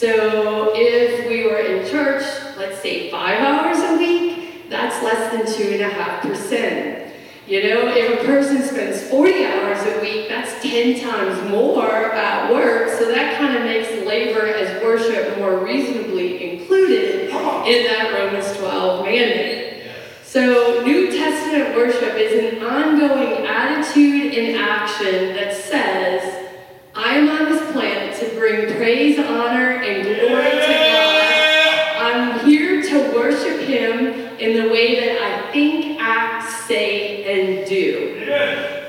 So 0.01 0.73
if 0.75 1.29
we 1.29 1.45
were 1.45 1.59
in 1.59 1.87
church, 1.87 2.23
let's 2.57 2.81
say 2.81 3.11
five 3.11 3.39
hours 3.39 3.77
a 3.81 3.99
week, 3.99 4.71
that's 4.71 5.05
less 5.05 5.31
than 5.31 5.45
two 5.45 5.75
and 5.75 5.83
a 5.83 5.91
half 5.91 6.23
percent. 6.23 7.13
You 7.47 7.65
know, 7.65 7.93
if 7.95 8.23
a 8.23 8.25
person 8.25 8.63
spends 8.63 9.03
40 9.11 9.45
hours 9.45 9.79
a 9.83 10.01
week, 10.01 10.27
that's 10.27 10.63
10 10.63 11.03
times 11.03 11.51
more 11.51 12.15
at 12.15 12.51
work. 12.51 12.89
So 12.99 13.13
that 13.13 13.39
kind 13.39 13.59
of 13.59 13.65
makes 13.65 13.91
labor 14.07 14.47
as 14.47 14.83
worship 14.83 15.37
more 15.37 15.63
reasonably 15.63 16.51
included 16.51 17.29
in 17.29 17.85
that 17.85 18.15
Romans 18.19 18.57
12 18.57 19.05
mandate. 19.05 19.83
So, 20.25 20.83
New 20.83 21.11
Testament 21.11 21.77
worship 21.77 22.15
is 22.15 22.55
an 22.55 22.65
ongoing 22.65 23.45
attitude 23.45 24.33
and 24.33 24.57
action 24.57 25.35
that 25.35 25.55
says, 25.55 26.49
I 26.95 27.17
am 27.17 27.29
on 27.29 27.53
this 27.53 27.71
planet 27.73 28.10
to 28.21 28.35
bring 28.35 28.77
praise, 28.77 29.19
honor, 29.19 29.83
and 29.83 30.03
glory 30.05 30.51
to 30.51 30.67
God. 30.67 31.97
I'm 31.97 32.47
here 32.47 32.83
to 32.83 33.15
worship 33.15 33.61
Him 33.61 34.07
in 34.39 34.63
the 34.63 34.71
way 34.71 35.01
that 35.01 35.23
I 35.23 35.53
think, 35.53 36.01
act, 36.01 36.67
say, 36.67 37.25
and 37.25 37.69
do. 37.69 38.17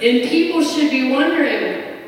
And 0.01 0.29
people 0.29 0.63
should 0.63 0.91
be 0.91 1.11
wondering, 1.11 2.07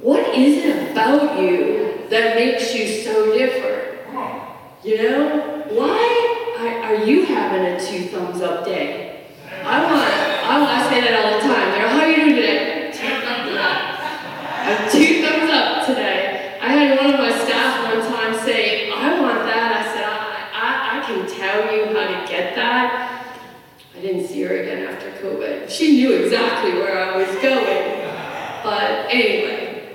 what 0.00 0.34
is 0.34 0.64
it 0.64 0.92
about 0.92 1.40
you 1.40 2.06
that 2.10 2.36
makes 2.36 2.74
you 2.74 3.02
so 3.02 3.36
different? 3.36 3.98
You 4.84 5.02
know, 5.02 5.64
why 5.70 6.82
are 6.84 7.04
you 7.04 7.24
having 7.26 7.62
a 7.66 7.80
two 7.80 8.06
thumbs 8.06 8.40
up 8.40 8.64
day? 8.64 9.26
I 9.64 9.82
want, 9.82 10.10
I 10.46 10.60
want 10.60 10.82
to 10.82 10.88
say 10.88 11.00
that 11.00 11.24
all 11.24 11.36
the 11.36 11.42
time. 11.42 11.72
They're, 11.72 11.88
how 11.88 12.00
are 12.00 12.08
you 12.08 12.16
doing 12.16 12.36
today? 12.36 12.92
Two 12.92 13.08
thumbs 13.26 13.56
up. 13.58 14.92
Two 14.92 15.22
thumbs 15.22 15.50
up 15.50 15.86
today. 15.86 16.58
I 16.60 16.68
had 16.68 16.98
one 16.98 17.14
of 17.14 17.20
my 17.20 17.30
staff 17.44 17.94
one 17.94 18.06
time 18.12 18.44
say, 18.44 18.90
I 18.90 19.20
want 19.20 19.44
that. 19.46 19.70
I 19.74 19.94
said, 19.94 20.04
I, 20.04 20.14
I, 20.54 20.98
I 20.98 21.04
can 21.04 21.26
tell 21.28 21.74
you 21.74 21.86
how 21.86 22.20
to 22.20 22.28
get 22.30 22.54
that. 22.54 23.26
I 23.96 24.00
didn't 24.00 24.26
see 24.28 24.42
her 24.42 24.56
again 24.56 24.86
after 24.86 25.10
COVID. 25.22 25.68
She 25.86 25.98
knew 25.98 26.14
exactly 26.14 26.72
where 26.72 26.98
I 26.98 27.16
was 27.16 27.28
going. 27.36 28.10
But 28.64 29.06
anyway, 29.08 29.94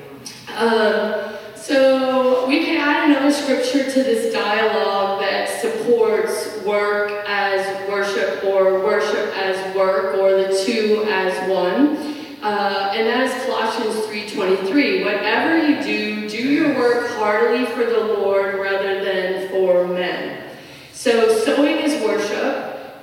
um, 0.56 1.34
so 1.54 2.48
we 2.48 2.64
can 2.64 2.78
add 2.78 3.10
another 3.10 3.30
scripture 3.30 3.84
to 3.92 4.02
this 4.02 4.34
dialogue 4.34 5.20
that 5.20 5.50
supports 5.50 6.64
work 6.64 7.12
as 7.28 7.90
worship 7.90 8.42
or 8.46 8.80
worship 8.80 9.38
as 9.38 9.76
work 9.76 10.18
or 10.18 10.32
the 10.32 10.64
two 10.66 11.04
as 11.10 11.50
one. 11.50 11.98
Uh, 12.42 12.94
and 12.96 13.06
that 13.08 13.28
is 13.28 13.46
Colossians 13.46 13.98
3.23. 14.06 15.04
Whatever 15.04 15.58
you 15.68 15.84
do, 15.84 16.30
do 16.30 16.38
your 16.38 16.74
work 16.76 17.10
heartily 17.18 17.66
for 17.66 17.84
the 17.84 18.00
Lord 18.00 18.56
rather 18.56 19.04
than 19.04 19.50
for 19.50 19.86
men. 19.90 20.42
So 20.94 21.38
sowing 21.40 21.80
is 21.80 22.02
worship, 22.02 22.41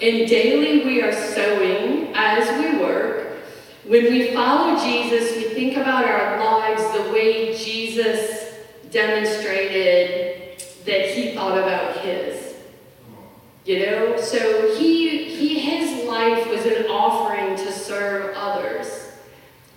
and 0.01 0.29
daily 0.29 0.85
we 0.85 1.03
are 1.03 1.13
sowing 1.13 2.13
as 2.15 2.49
we 2.63 2.79
work. 2.81 3.39
When 3.85 4.05
we 4.05 4.33
follow 4.33 4.79
Jesus, 4.79 5.37
we 5.37 5.55
think 5.55 5.77
about 5.77 6.05
our 6.05 6.39
lives 6.39 6.83
the 6.93 7.13
way 7.13 7.57
Jesus 7.57 8.55
demonstrated 8.91 10.63
that 10.85 11.11
he 11.11 11.35
thought 11.35 11.59
about 11.59 11.97
his. 11.99 12.55
You 13.65 13.87
know, 13.87 14.21
so 14.21 14.77
he, 14.77 15.25
he 15.25 15.59
his 15.59 16.07
life 16.07 16.49
was 16.49 16.65
an 16.65 16.87
offering 16.87 17.57
to 17.57 17.73
serve 17.73 18.35
others. 18.37 19.13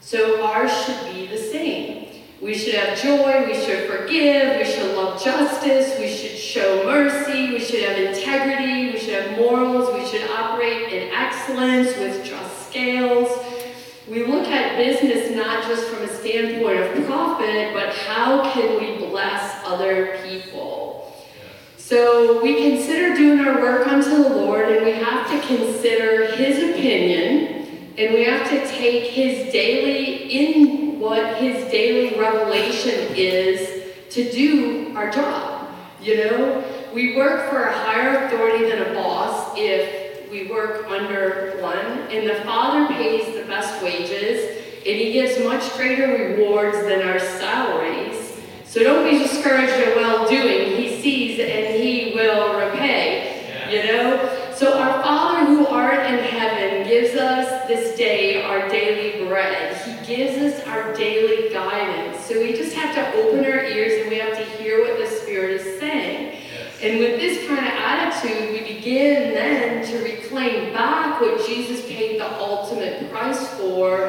So 0.01 0.45
ours 0.45 0.71
should 0.85 1.13
be 1.13 1.27
the 1.27 1.37
same. 1.37 2.00
We 2.41 2.55
should 2.55 2.73
have 2.73 2.99
joy, 2.99 3.45
we 3.45 3.53
should 3.53 3.87
forgive, 3.87 4.57
we 4.57 4.65
should 4.65 4.95
love 4.95 5.23
justice, 5.23 5.99
we 5.99 6.11
should 6.11 6.35
show 6.35 6.83
mercy, 6.85 7.51
we 7.53 7.59
should 7.59 7.83
have 7.83 7.99
integrity, 7.99 8.91
we 8.91 8.97
should 8.97 9.13
have 9.13 9.37
morals, 9.37 9.93
we 9.93 10.07
should 10.07 10.27
operate 10.27 10.91
in 10.91 11.13
excellence 11.13 11.95
with 11.97 12.25
just 12.25 12.67
scales. 12.67 13.29
We 14.07 14.25
look 14.25 14.47
at 14.47 14.75
business 14.75 15.35
not 15.35 15.67
just 15.67 15.87
from 15.87 16.01
a 16.01 16.07
standpoint 16.07 16.79
of 16.79 17.05
profit, 17.05 17.75
but 17.75 17.93
how 17.93 18.51
can 18.53 18.79
we 18.79 19.05
bless 19.05 19.63
other 19.63 20.19
people? 20.23 21.15
So 21.77 22.41
we 22.41 22.71
consider 22.71 23.15
doing 23.15 23.41
our 23.41 23.61
work 23.61 23.85
unto 23.85 24.09
the 24.09 24.29
Lord, 24.29 24.67
and 24.67 24.83
we 24.83 24.93
have 24.93 25.29
to 25.29 25.47
consider 25.47 26.35
His 26.35 26.71
opinion, 26.71 27.93
and 27.99 28.15
we 28.15 28.23
have 28.23 28.49
to 28.49 28.67
take 28.67 29.11
His 29.11 29.53
daily, 29.53 30.23
in 30.31 30.90
what 31.01 31.37
His 31.37 31.69
daily 31.71 32.17
revelation 32.19 33.15
is 33.15 33.83
to 34.11 34.31
do 34.31 34.95
our 34.95 35.09
job. 35.09 35.67
You 35.99 36.17
know, 36.17 36.63
we 36.93 37.15
work 37.15 37.49
for 37.49 37.63
a 37.63 37.73
higher 37.73 38.25
authority 38.25 38.69
than 38.69 38.83
a 38.83 38.93
boss 38.93 39.53
if 39.57 40.29
we 40.29 40.47
work 40.47 40.85
under 40.87 41.57
one, 41.59 41.75
and 41.75 42.29
the 42.29 42.35
Father 42.43 42.93
pays 42.93 43.35
the 43.35 43.45
best 43.45 43.81
wages, 43.83 44.57
and 44.77 44.95
He 44.95 45.11
gives 45.11 45.43
much 45.43 45.73
greater 45.75 46.35
rewards 46.35 46.77
than 46.83 47.07
our 47.07 47.19
salaries. 47.19 48.39
So 48.65 48.83
don't 48.83 49.03
be 49.03 49.17
discouraged 49.17 49.73
at 49.73 49.95
well 49.95 50.29
doing. 50.29 50.77
He 50.77 51.01
sees 51.01 51.39
and 51.39 51.81
He 51.81 52.13
will 52.13 52.59
repay. 52.59 53.67
You 53.69 53.83
know? 53.83 54.53
So 54.55 54.77
our 54.77 55.01
Father 55.01 55.45
who 55.45 55.65
art 55.65 56.05
in 56.05 56.19
heaven 56.19 56.87
gives 56.87 57.15
us 57.15 57.67
this 57.67 57.97
day 57.97 58.43
our 58.43 58.69
daily 58.69 59.25
bread. 59.27 59.75
He 59.75 60.00
gives 60.15 60.37
us 60.37 60.67
our 60.67 60.93
daily 60.93 61.49
guidance. 61.53 62.25
So 62.25 62.39
we 62.39 62.53
just 62.53 62.75
have 62.75 62.93
to 62.95 63.21
open 63.21 63.45
our 63.45 63.63
ears 63.63 64.01
and 64.01 64.09
we 64.09 64.17
have 64.17 64.37
to 64.37 64.43
hear 64.43 64.81
what 64.81 64.97
the 64.97 65.07
Spirit 65.07 65.61
is 65.61 65.79
saying. 65.79 66.37
And 66.81 66.99
with 66.99 67.19
this 67.19 67.47
kind 67.47 67.65
of 67.65 67.73
attitude, 67.73 68.51
we 68.51 68.73
begin 68.75 69.33
then 69.33 69.85
to 69.85 70.03
reclaim 70.03 70.73
back 70.73 71.21
what 71.21 71.45
Jesus 71.45 71.85
paid 71.85 72.19
the 72.19 72.39
ultimate 72.39 73.09
price 73.11 73.47
for, 73.53 74.07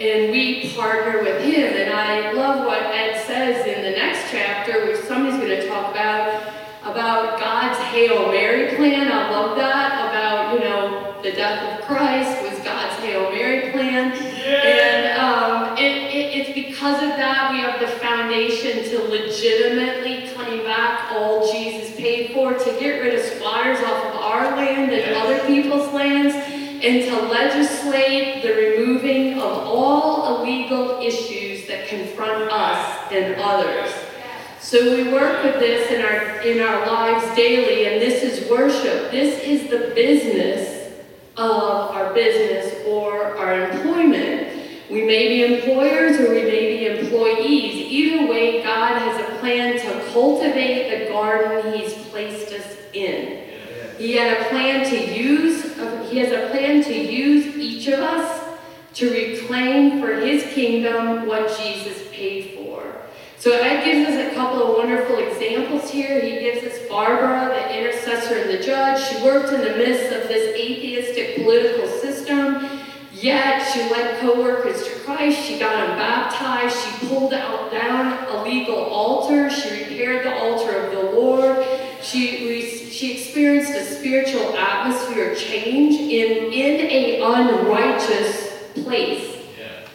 and 0.00 0.32
we 0.32 0.72
partner 0.74 1.22
with 1.22 1.42
Him. 1.42 1.72
And 1.74 1.92
I 1.92 2.32
love 2.32 2.64
what 2.64 2.82
Ed 2.82 3.24
says 3.26 3.66
in 3.66 3.82
the 3.84 3.90
next 3.90 4.30
chapter, 4.30 4.86
which 4.86 5.00
somebody's 5.04 5.38
going 5.38 5.60
to 5.60 5.68
talk 5.68 5.92
about, 5.92 6.52
about 6.82 7.38
God's 7.38 7.78
Hail 7.90 8.32
Mary 8.32 8.74
plan. 8.74 9.12
I 9.12 9.30
love 9.30 9.56
that, 9.56 10.08
about, 10.08 10.54
you 10.54 10.60
know, 10.60 11.07
the 11.22 11.32
death 11.32 11.80
of 11.80 11.86
Christ 11.86 12.42
was 12.42 12.58
God's 12.64 12.94
Hail 13.02 13.30
Mary 13.32 13.72
plan. 13.72 14.12
And 14.12 15.18
um, 15.18 15.76
it, 15.76 16.14
it, 16.14 16.38
it's 16.38 16.54
because 16.54 17.02
of 17.02 17.10
that 17.10 17.50
we 17.52 17.58
have 17.58 17.80
the 17.80 17.88
foundation 17.98 18.84
to 18.90 19.08
legitimately 19.08 20.28
claim 20.28 20.64
back 20.64 21.12
all 21.12 21.52
Jesus 21.52 21.96
paid 21.96 22.32
for, 22.32 22.54
to 22.54 22.76
get 22.78 23.00
rid 23.00 23.14
of 23.14 23.20
squatters 23.20 23.78
off 23.80 24.04
of 24.06 24.14
our 24.16 24.56
land 24.56 24.92
and 24.92 25.16
other 25.16 25.44
people's 25.46 25.92
lands, 25.92 26.34
and 26.34 27.04
to 27.10 27.22
legislate 27.26 28.42
the 28.42 28.52
removing 28.54 29.34
of 29.34 29.42
all 29.42 30.40
illegal 30.40 31.00
issues 31.00 31.66
that 31.66 31.88
confront 31.88 32.50
us 32.52 33.12
and 33.12 33.34
others. 33.40 33.92
So 34.60 34.96
we 34.96 35.12
work 35.12 35.42
with 35.42 35.58
this 35.58 35.90
in 35.90 36.04
our 36.04 36.40
in 36.42 36.60
our 36.60 36.86
lives 36.86 37.34
daily, 37.34 37.86
and 37.86 38.00
this 38.00 38.22
is 38.22 38.48
worship. 38.48 39.10
This 39.10 39.42
is 39.42 39.68
the 39.70 39.92
business 39.94 40.77
of 41.38 41.90
our 41.92 42.12
business 42.12 42.84
or 42.86 43.36
our 43.36 43.70
employment. 43.70 44.48
We 44.90 45.04
may 45.04 45.28
be 45.28 45.54
employers 45.54 46.18
or 46.18 46.30
we 46.30 46.42
may 46.42 46.78
be 46.78 46.86
employees. 46.86 47.92
Either 47.92 48.26
way, 48.26 48.62
God 48.62 48.98
has 48.98 49.20
a 49.20 49.38
plan 49.38 49.78
to 49.78 50.12
cultivate 50.12 51.04
the 51.04 51.10
garden 51.10 51.72
He's 51.74 51.94
placed 52.08 52.52
us 52.52 52.76
in. 52.92 53.44
He 53.98 54.14
had 54.14 54.40
a 54.40 54.48
plan 54.48 54.88
to 54.90 55.14
use, 55.14 55.62
He 56.10 56.18
has 56.18 56.32
a 56.32 56.50
plan 56.50 56.82
to 56.84 56.94
use 56.94 57.56
each 57.56 57.86
of 57.88 58.00
us 58.00 58.58
to 58.94 59.10
reclaim 59.10 60.00
for 60.00 60.14
His 60.14 60.42
kingdom 60.54 61.26
what 61.26 61.56
Jesus 61.60 62.08
paid 62.10 62.54
for. 62.54 62.57
So 63.38 63.52
Ed 63.52 63.84
gives 63.84 64.10
us 64.10 64.32
a 64.32 64.34
couple 64.34 64.62
of 64.62 64.76
wonderful 64.76 65.16
examples 65.18 65.88
here. 65.88 66.20
He 66.20 66.40
gives 66.40 66.66
us 66.66 66.88
Barbara, 66.88 67.54
the 67.54 67.78
intercessor 67.78 68.36
and 68.36 68.50
the 68.50 68.58
judge. 68.58 69.00
She 69.00 69.22
worked 69.24 69.52
in 69.52 69.60
the 69.60 69.76
midst 69.76 70.12
of 70.12 70.26
this 70.26 70.56
atheistic 70.56 71.36
political 71.36 71.86
system. 71.86 72.68
Yet 73.12 73.62
she 73.72 73.82
led 73.90 74.20
co-workers 74.20 74.82
to 74.84 74.90
Christ. 75.00 75.40
She 75.40 75.56
got 75.56 75.86
them 75.86 75.96
baptized. 75.96 76.76
She 76.76 77.06
pulled 77.06 77.32
out 77.32 77.70
down 77.70 78.26
a 78.28 78.42
legal 78.42 78.76
altar. 78.76 79.48
She 79.50 79.84
repaired 79.84 80.26
the 80.26 80.36
altar 80.36 80.76
of 80.76 80.92
the 80.92 81.02
Lord. 81.12 81.64
She, 82.02 82.60
she 82.90 83.20
experienced 83.20 83.72
a 83.72 83.84
spiritual 83.84 84.56
atmosphere 84.56 85.36
change 85.36 85.94
in, 85.94 86.52
in 86.52 86.90
a 86.90 87.20
unrighteous 87.20 88.52
place. 88.82 89.37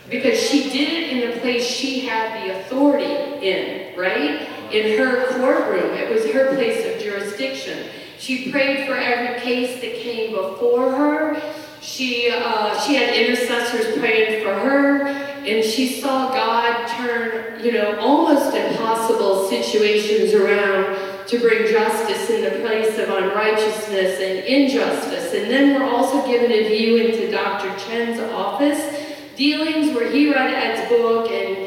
Because 0.09 0.37
she 0.37 0.69
did 0.69 0.89
it 0.91 1.09
in 1.11 1.31
the 1.31 1.39
place 1.39 1.65
she 1.65 2.01
had 2.01 2.43
the 2.43 2.59
authority 2.59 3.05
in, 3.05 3.97
right? 3.97 4.41
In 4.71 4.97
her 4.97 5.27
courtroom. 5.27 5.93
It 5.93 6.13
was 6.13 6.29
her 6.31 6.55
place 6.55 6.85
of 6.85 7.01
jurisdiction. 7.01 7.87
She 8.19 8.51
prayed 8.51 8.85
for 8.85 8.95
every 8.95 9.39
case 9.41 9.81
that 9.81 9.95
came 9.95 10.35
before 10.35 10.91
her. 10.91 11.41
She, 11.81 12.29
uh, 12.33 12.79
she 12.81 12.95
had 12.95 13.13
intercessors 13.13 13.97
praying 13.97 14.43
for 14.43 14.53
her, 14.53 15.05
and 15.07 15.63
she 15.63 15.99
saw 15.99 16.29
God 16.29 16.87
turn, 16.87 17.63
you 17.63 17.73
know, 17.73 17.97
almost 17.99 18.55
impossible 18.55 19.49
situations 19.49 20.33
around 20.33 21.27
to 21.27 21.39
bring 21.39 21.71
justice 21.71 22.29
in 22.29 22.43
the 22.43 22.59
place 22.61 22.97
of 22.97 23.09
unrighteousness 23.09 24.19
and 24.19 24.39
injustice. 24.45 25.33
And 25.33 25.49
then 25.49 25.79
we're 25.79 25.89
also 25.89 26.25
given 26.25 26.51
a 26.51 26.67
view 26.67 26.97
into 26.97 27.31
Dr. 27.31 27.77
Chen's 27.79 28.19
office 28.19 29.02
dealings 29.35 29.95
where 29.95 30.09
he 30.09 30.31
read 30.31 30.53
Ed's 30.53 30.89
book 30.89 31.29
and, 31.31 31.57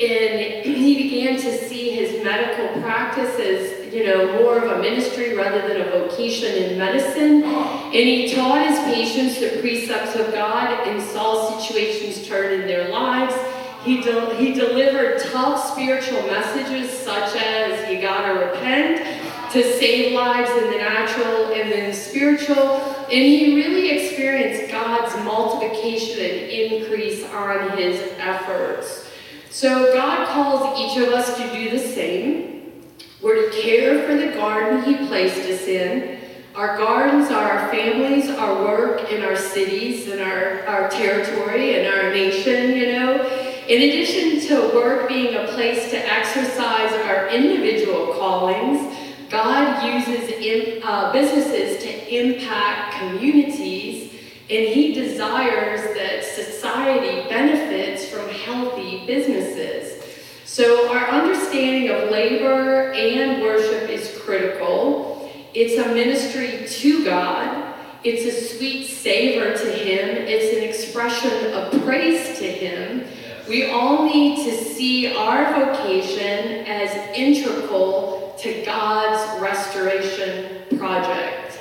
and 0.00 0.64
he 0.64 1.02
began 1.02 1.36
to 1.36 1.58
see 1.68 1.90
his 1.90 2.24
medical 2.24 2.80
practice 2.82 3.38
as, 3.38 3.92
you 3.92 4.04
know, 4.04 4.40
more 4.40 4.58
of 4.58 4.78
a 4.78 4.82
ministry 4.82 5.34
rather 5.34 5.66
than 5.68 5.82
a 5.82 5.90
vocation 5.90 6.54
in 6.54 6.78
medicine. 6.78 7.44
And 7.44 7.94
he 7.94 8.34
taught 8.34 8.66
his 8.66 8.78
patients 8.80 9.38
the 9.38 9.60
precepts 9.60 10.16
of 10.16 10.32
God 10.32 10.88
and 10.88 11.00
saw 11.00 11.58
situations 11.58 12.26
turn 12.26 12.60
in 12.60 12.66
their 12.66 12.88
lives. 12.88 13.34
He, 13.84 14.00
de 14.00 14.36
he 14.36 14.54
delivered 14.54 15.20
tough 15.20 15.72
spiritual 15.72 16.22
messages 16.22 16.90
such 16.90 17.36
as 17.36 17.90
you 17.90 18.00
gotta 18.00 18.46
repent 18.46 19.21
to 19.52 19.62
save 19.78 20.14
lives 20.14 20.50
in 20.50 20.70
the 20.70 20.78
natural 20.78 21.52
and 21.52 21.70
then 21.70 21.92
spiritual. 21.92 22.56
And 22.56 23.10
he 23.10 23.54
really 23.56 23.90
experienced 23.90 24.72
God's 24.72 25.14
multiplication 25.24 26.18
and 26.20 26.50
increase 26.50 27.24
on 27.24 27.42
on 27.42 27.76
his 27.76 28.00
efforts. 28.18 29.08
So 29.50 29.92
God 29.92 30.28
calls 30.28 30.78
each 30.78 31.02
of 31.02 31.12
us 31.12 31.36
to 31.36 31.52
do 31.52 31.70
the 31.70 31.78
same. 31.78 32.72
We're 33.20 33.50
to 33.50 33.60
care 33.62 34.06
for 34.06 34.16
the 34.16 34.32
garden 34.32 34.82
he 34.82 35.06
placed 35.06 35.38
us 35.48 35.66
in. 35.68 36.18
Our 36.54 36.76
gardens 36.76 37.30
are 37.30 37.50
our 37.50 37.70
families, 37.70 38.28
our 38.28 38.62
work, 38.62 39.12
and 39.12 39.24
our 39.24 39.36
cities, 39.36 40.08
and 40.08 40.20
our, 40.20 40.66
our 40.66 40.90
territory, 40.90 41.78
and 41.78 41.94
our 41.94 42.10
nation, 42.10 42.76
you 42.76 42.92
know. 42.92 43.24
In 43.68 43.80
addition 43.82 44.40
to 44.48 44.74
work 44.74 45.08
being 45.08 45.34
a 45.34 45.46
place 45.48 45.90
to 45.90 45.96
exercise 45.96 46.92
our 47.06 47.28
individual 47.28 48.14
callings, 48.14 48.94
God 49.32 49.82
uses 49.82 50.28
in, 50.28 50.82
uh, 50.82 51.10
businesses 51.10 51.82
to 51.82 52.14
impact 52.14 52.98
communities, 52.98 54.12
and 54.50 54.68
He 54.68 54.92
desires 54.92 55.80
that 55.96 56.22
society 56.22 57.26
benefits 57.30 58.10
from 58.10 58.28
healthy 58.28 59.06
businesses. 59.06 60.04
So, 60.44 60.92
our 60.92 61.08
understanding 61.08 61.88
of 61.88 62.10
labor 62.10 62.92
and 62.92 63.40
worship 63.40 63.88
is 63.88 64.18
critical. 64.22 65.32
It's 65.54 65.82
a 65.82 65.94
ministry 65.94 66.66
to 66.68 67.02
God, 67.02 67.74
it's 68.04 68.26
a 68.26 68.56
sweet 68.58 68.86
savor 68.86 69.56
to 69.56 69.72
Him, 69.72 70.10
it's 70.28 70.54
an 70.58 70.62
expression 70.62 71.54
of 71.54 71.82
praise 71.84 72.38
to 72.38 72.44
Him. 72.44 73.06
We 73.48 73.70
all 73.70 74.04
need 74.04 74.44
to 74.44 74.62
see 74.62 75.16
our 75.16 75.54
vocation 75.54 76.66
as 76.66 77.16
integral 77.16 78.21
to 78.42 78.64
God's 78.64 79.40
restoration 79.40 80.64
project. 80.76 81.60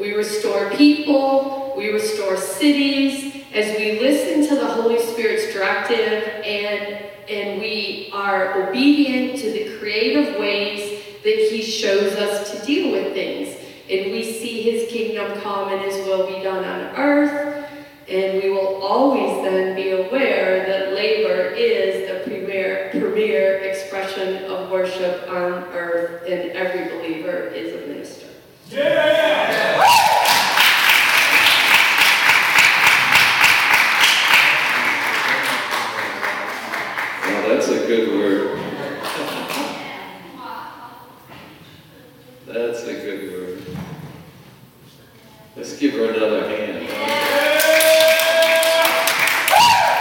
We 0.00 0.14
restore 0.14 0.68
people, 0.70 1.74
we 1.76 1.92
restore 1.92 2.36
cities, 2.36 3.44
as 3.54 3.76
we 3.78 4.00
listen 4.00 4.48
to 4.48 4.60
the 4.60 4.66
Holy 4.66 5.00
Spirit's 5.00 5.52
directive 5.54 6.24
and, 6.44 7.04
and 7.28 7.60
we 7.60 8.10
are 8.12 8.68
obedient 8.68 9.38
to 9.42 9.52
the 9.52 9.78
creative 9.78 10.40
ways 10.40 11.04
that 11.22 11.48
He 11.50 11.62
shows 11.62 12.14
us 12.14 12.50
to 12.50 12.66
deal 12.66 12.90
with 12.90 13.12
things. 13.12 13.56
And 13.88 14.10
we 14.10 14.24
see 14.24 14.62
His 14.62 14.90
kingdom 14.90 15.40
come 15.40 15.68
and 15.68 15.82
His 15.82 16.04
will 16.04 16.26
be 16.26 16.42
done 16.42 16.64
on 16.64 16.96
earth 16.96 17.51
and 18.08 18.42
we 18.42 18.50
will 18.50 18.82
always 18.82 19.42
then 19.44 19.74
be 19.74 19.90
aware 19.90 20.66
that 20.66 20.92
labor 20.94 21.54
is 21.54 22.08
the 22.08 22.28
premier, 22.28 22.88
premier 22.90 23.58
expression 23.58 24.44
of 24.44 24.70
worship 24.70 25.28
on 25.28 25.64
earth, 25.72 26.22
and 26.28 26.50
every 26.52 26.96
believer 26.96 27.48
is 27.48 27.74
a 27.74 27.86
minister. 27.86 28.26
Yeah! 28.70 29.61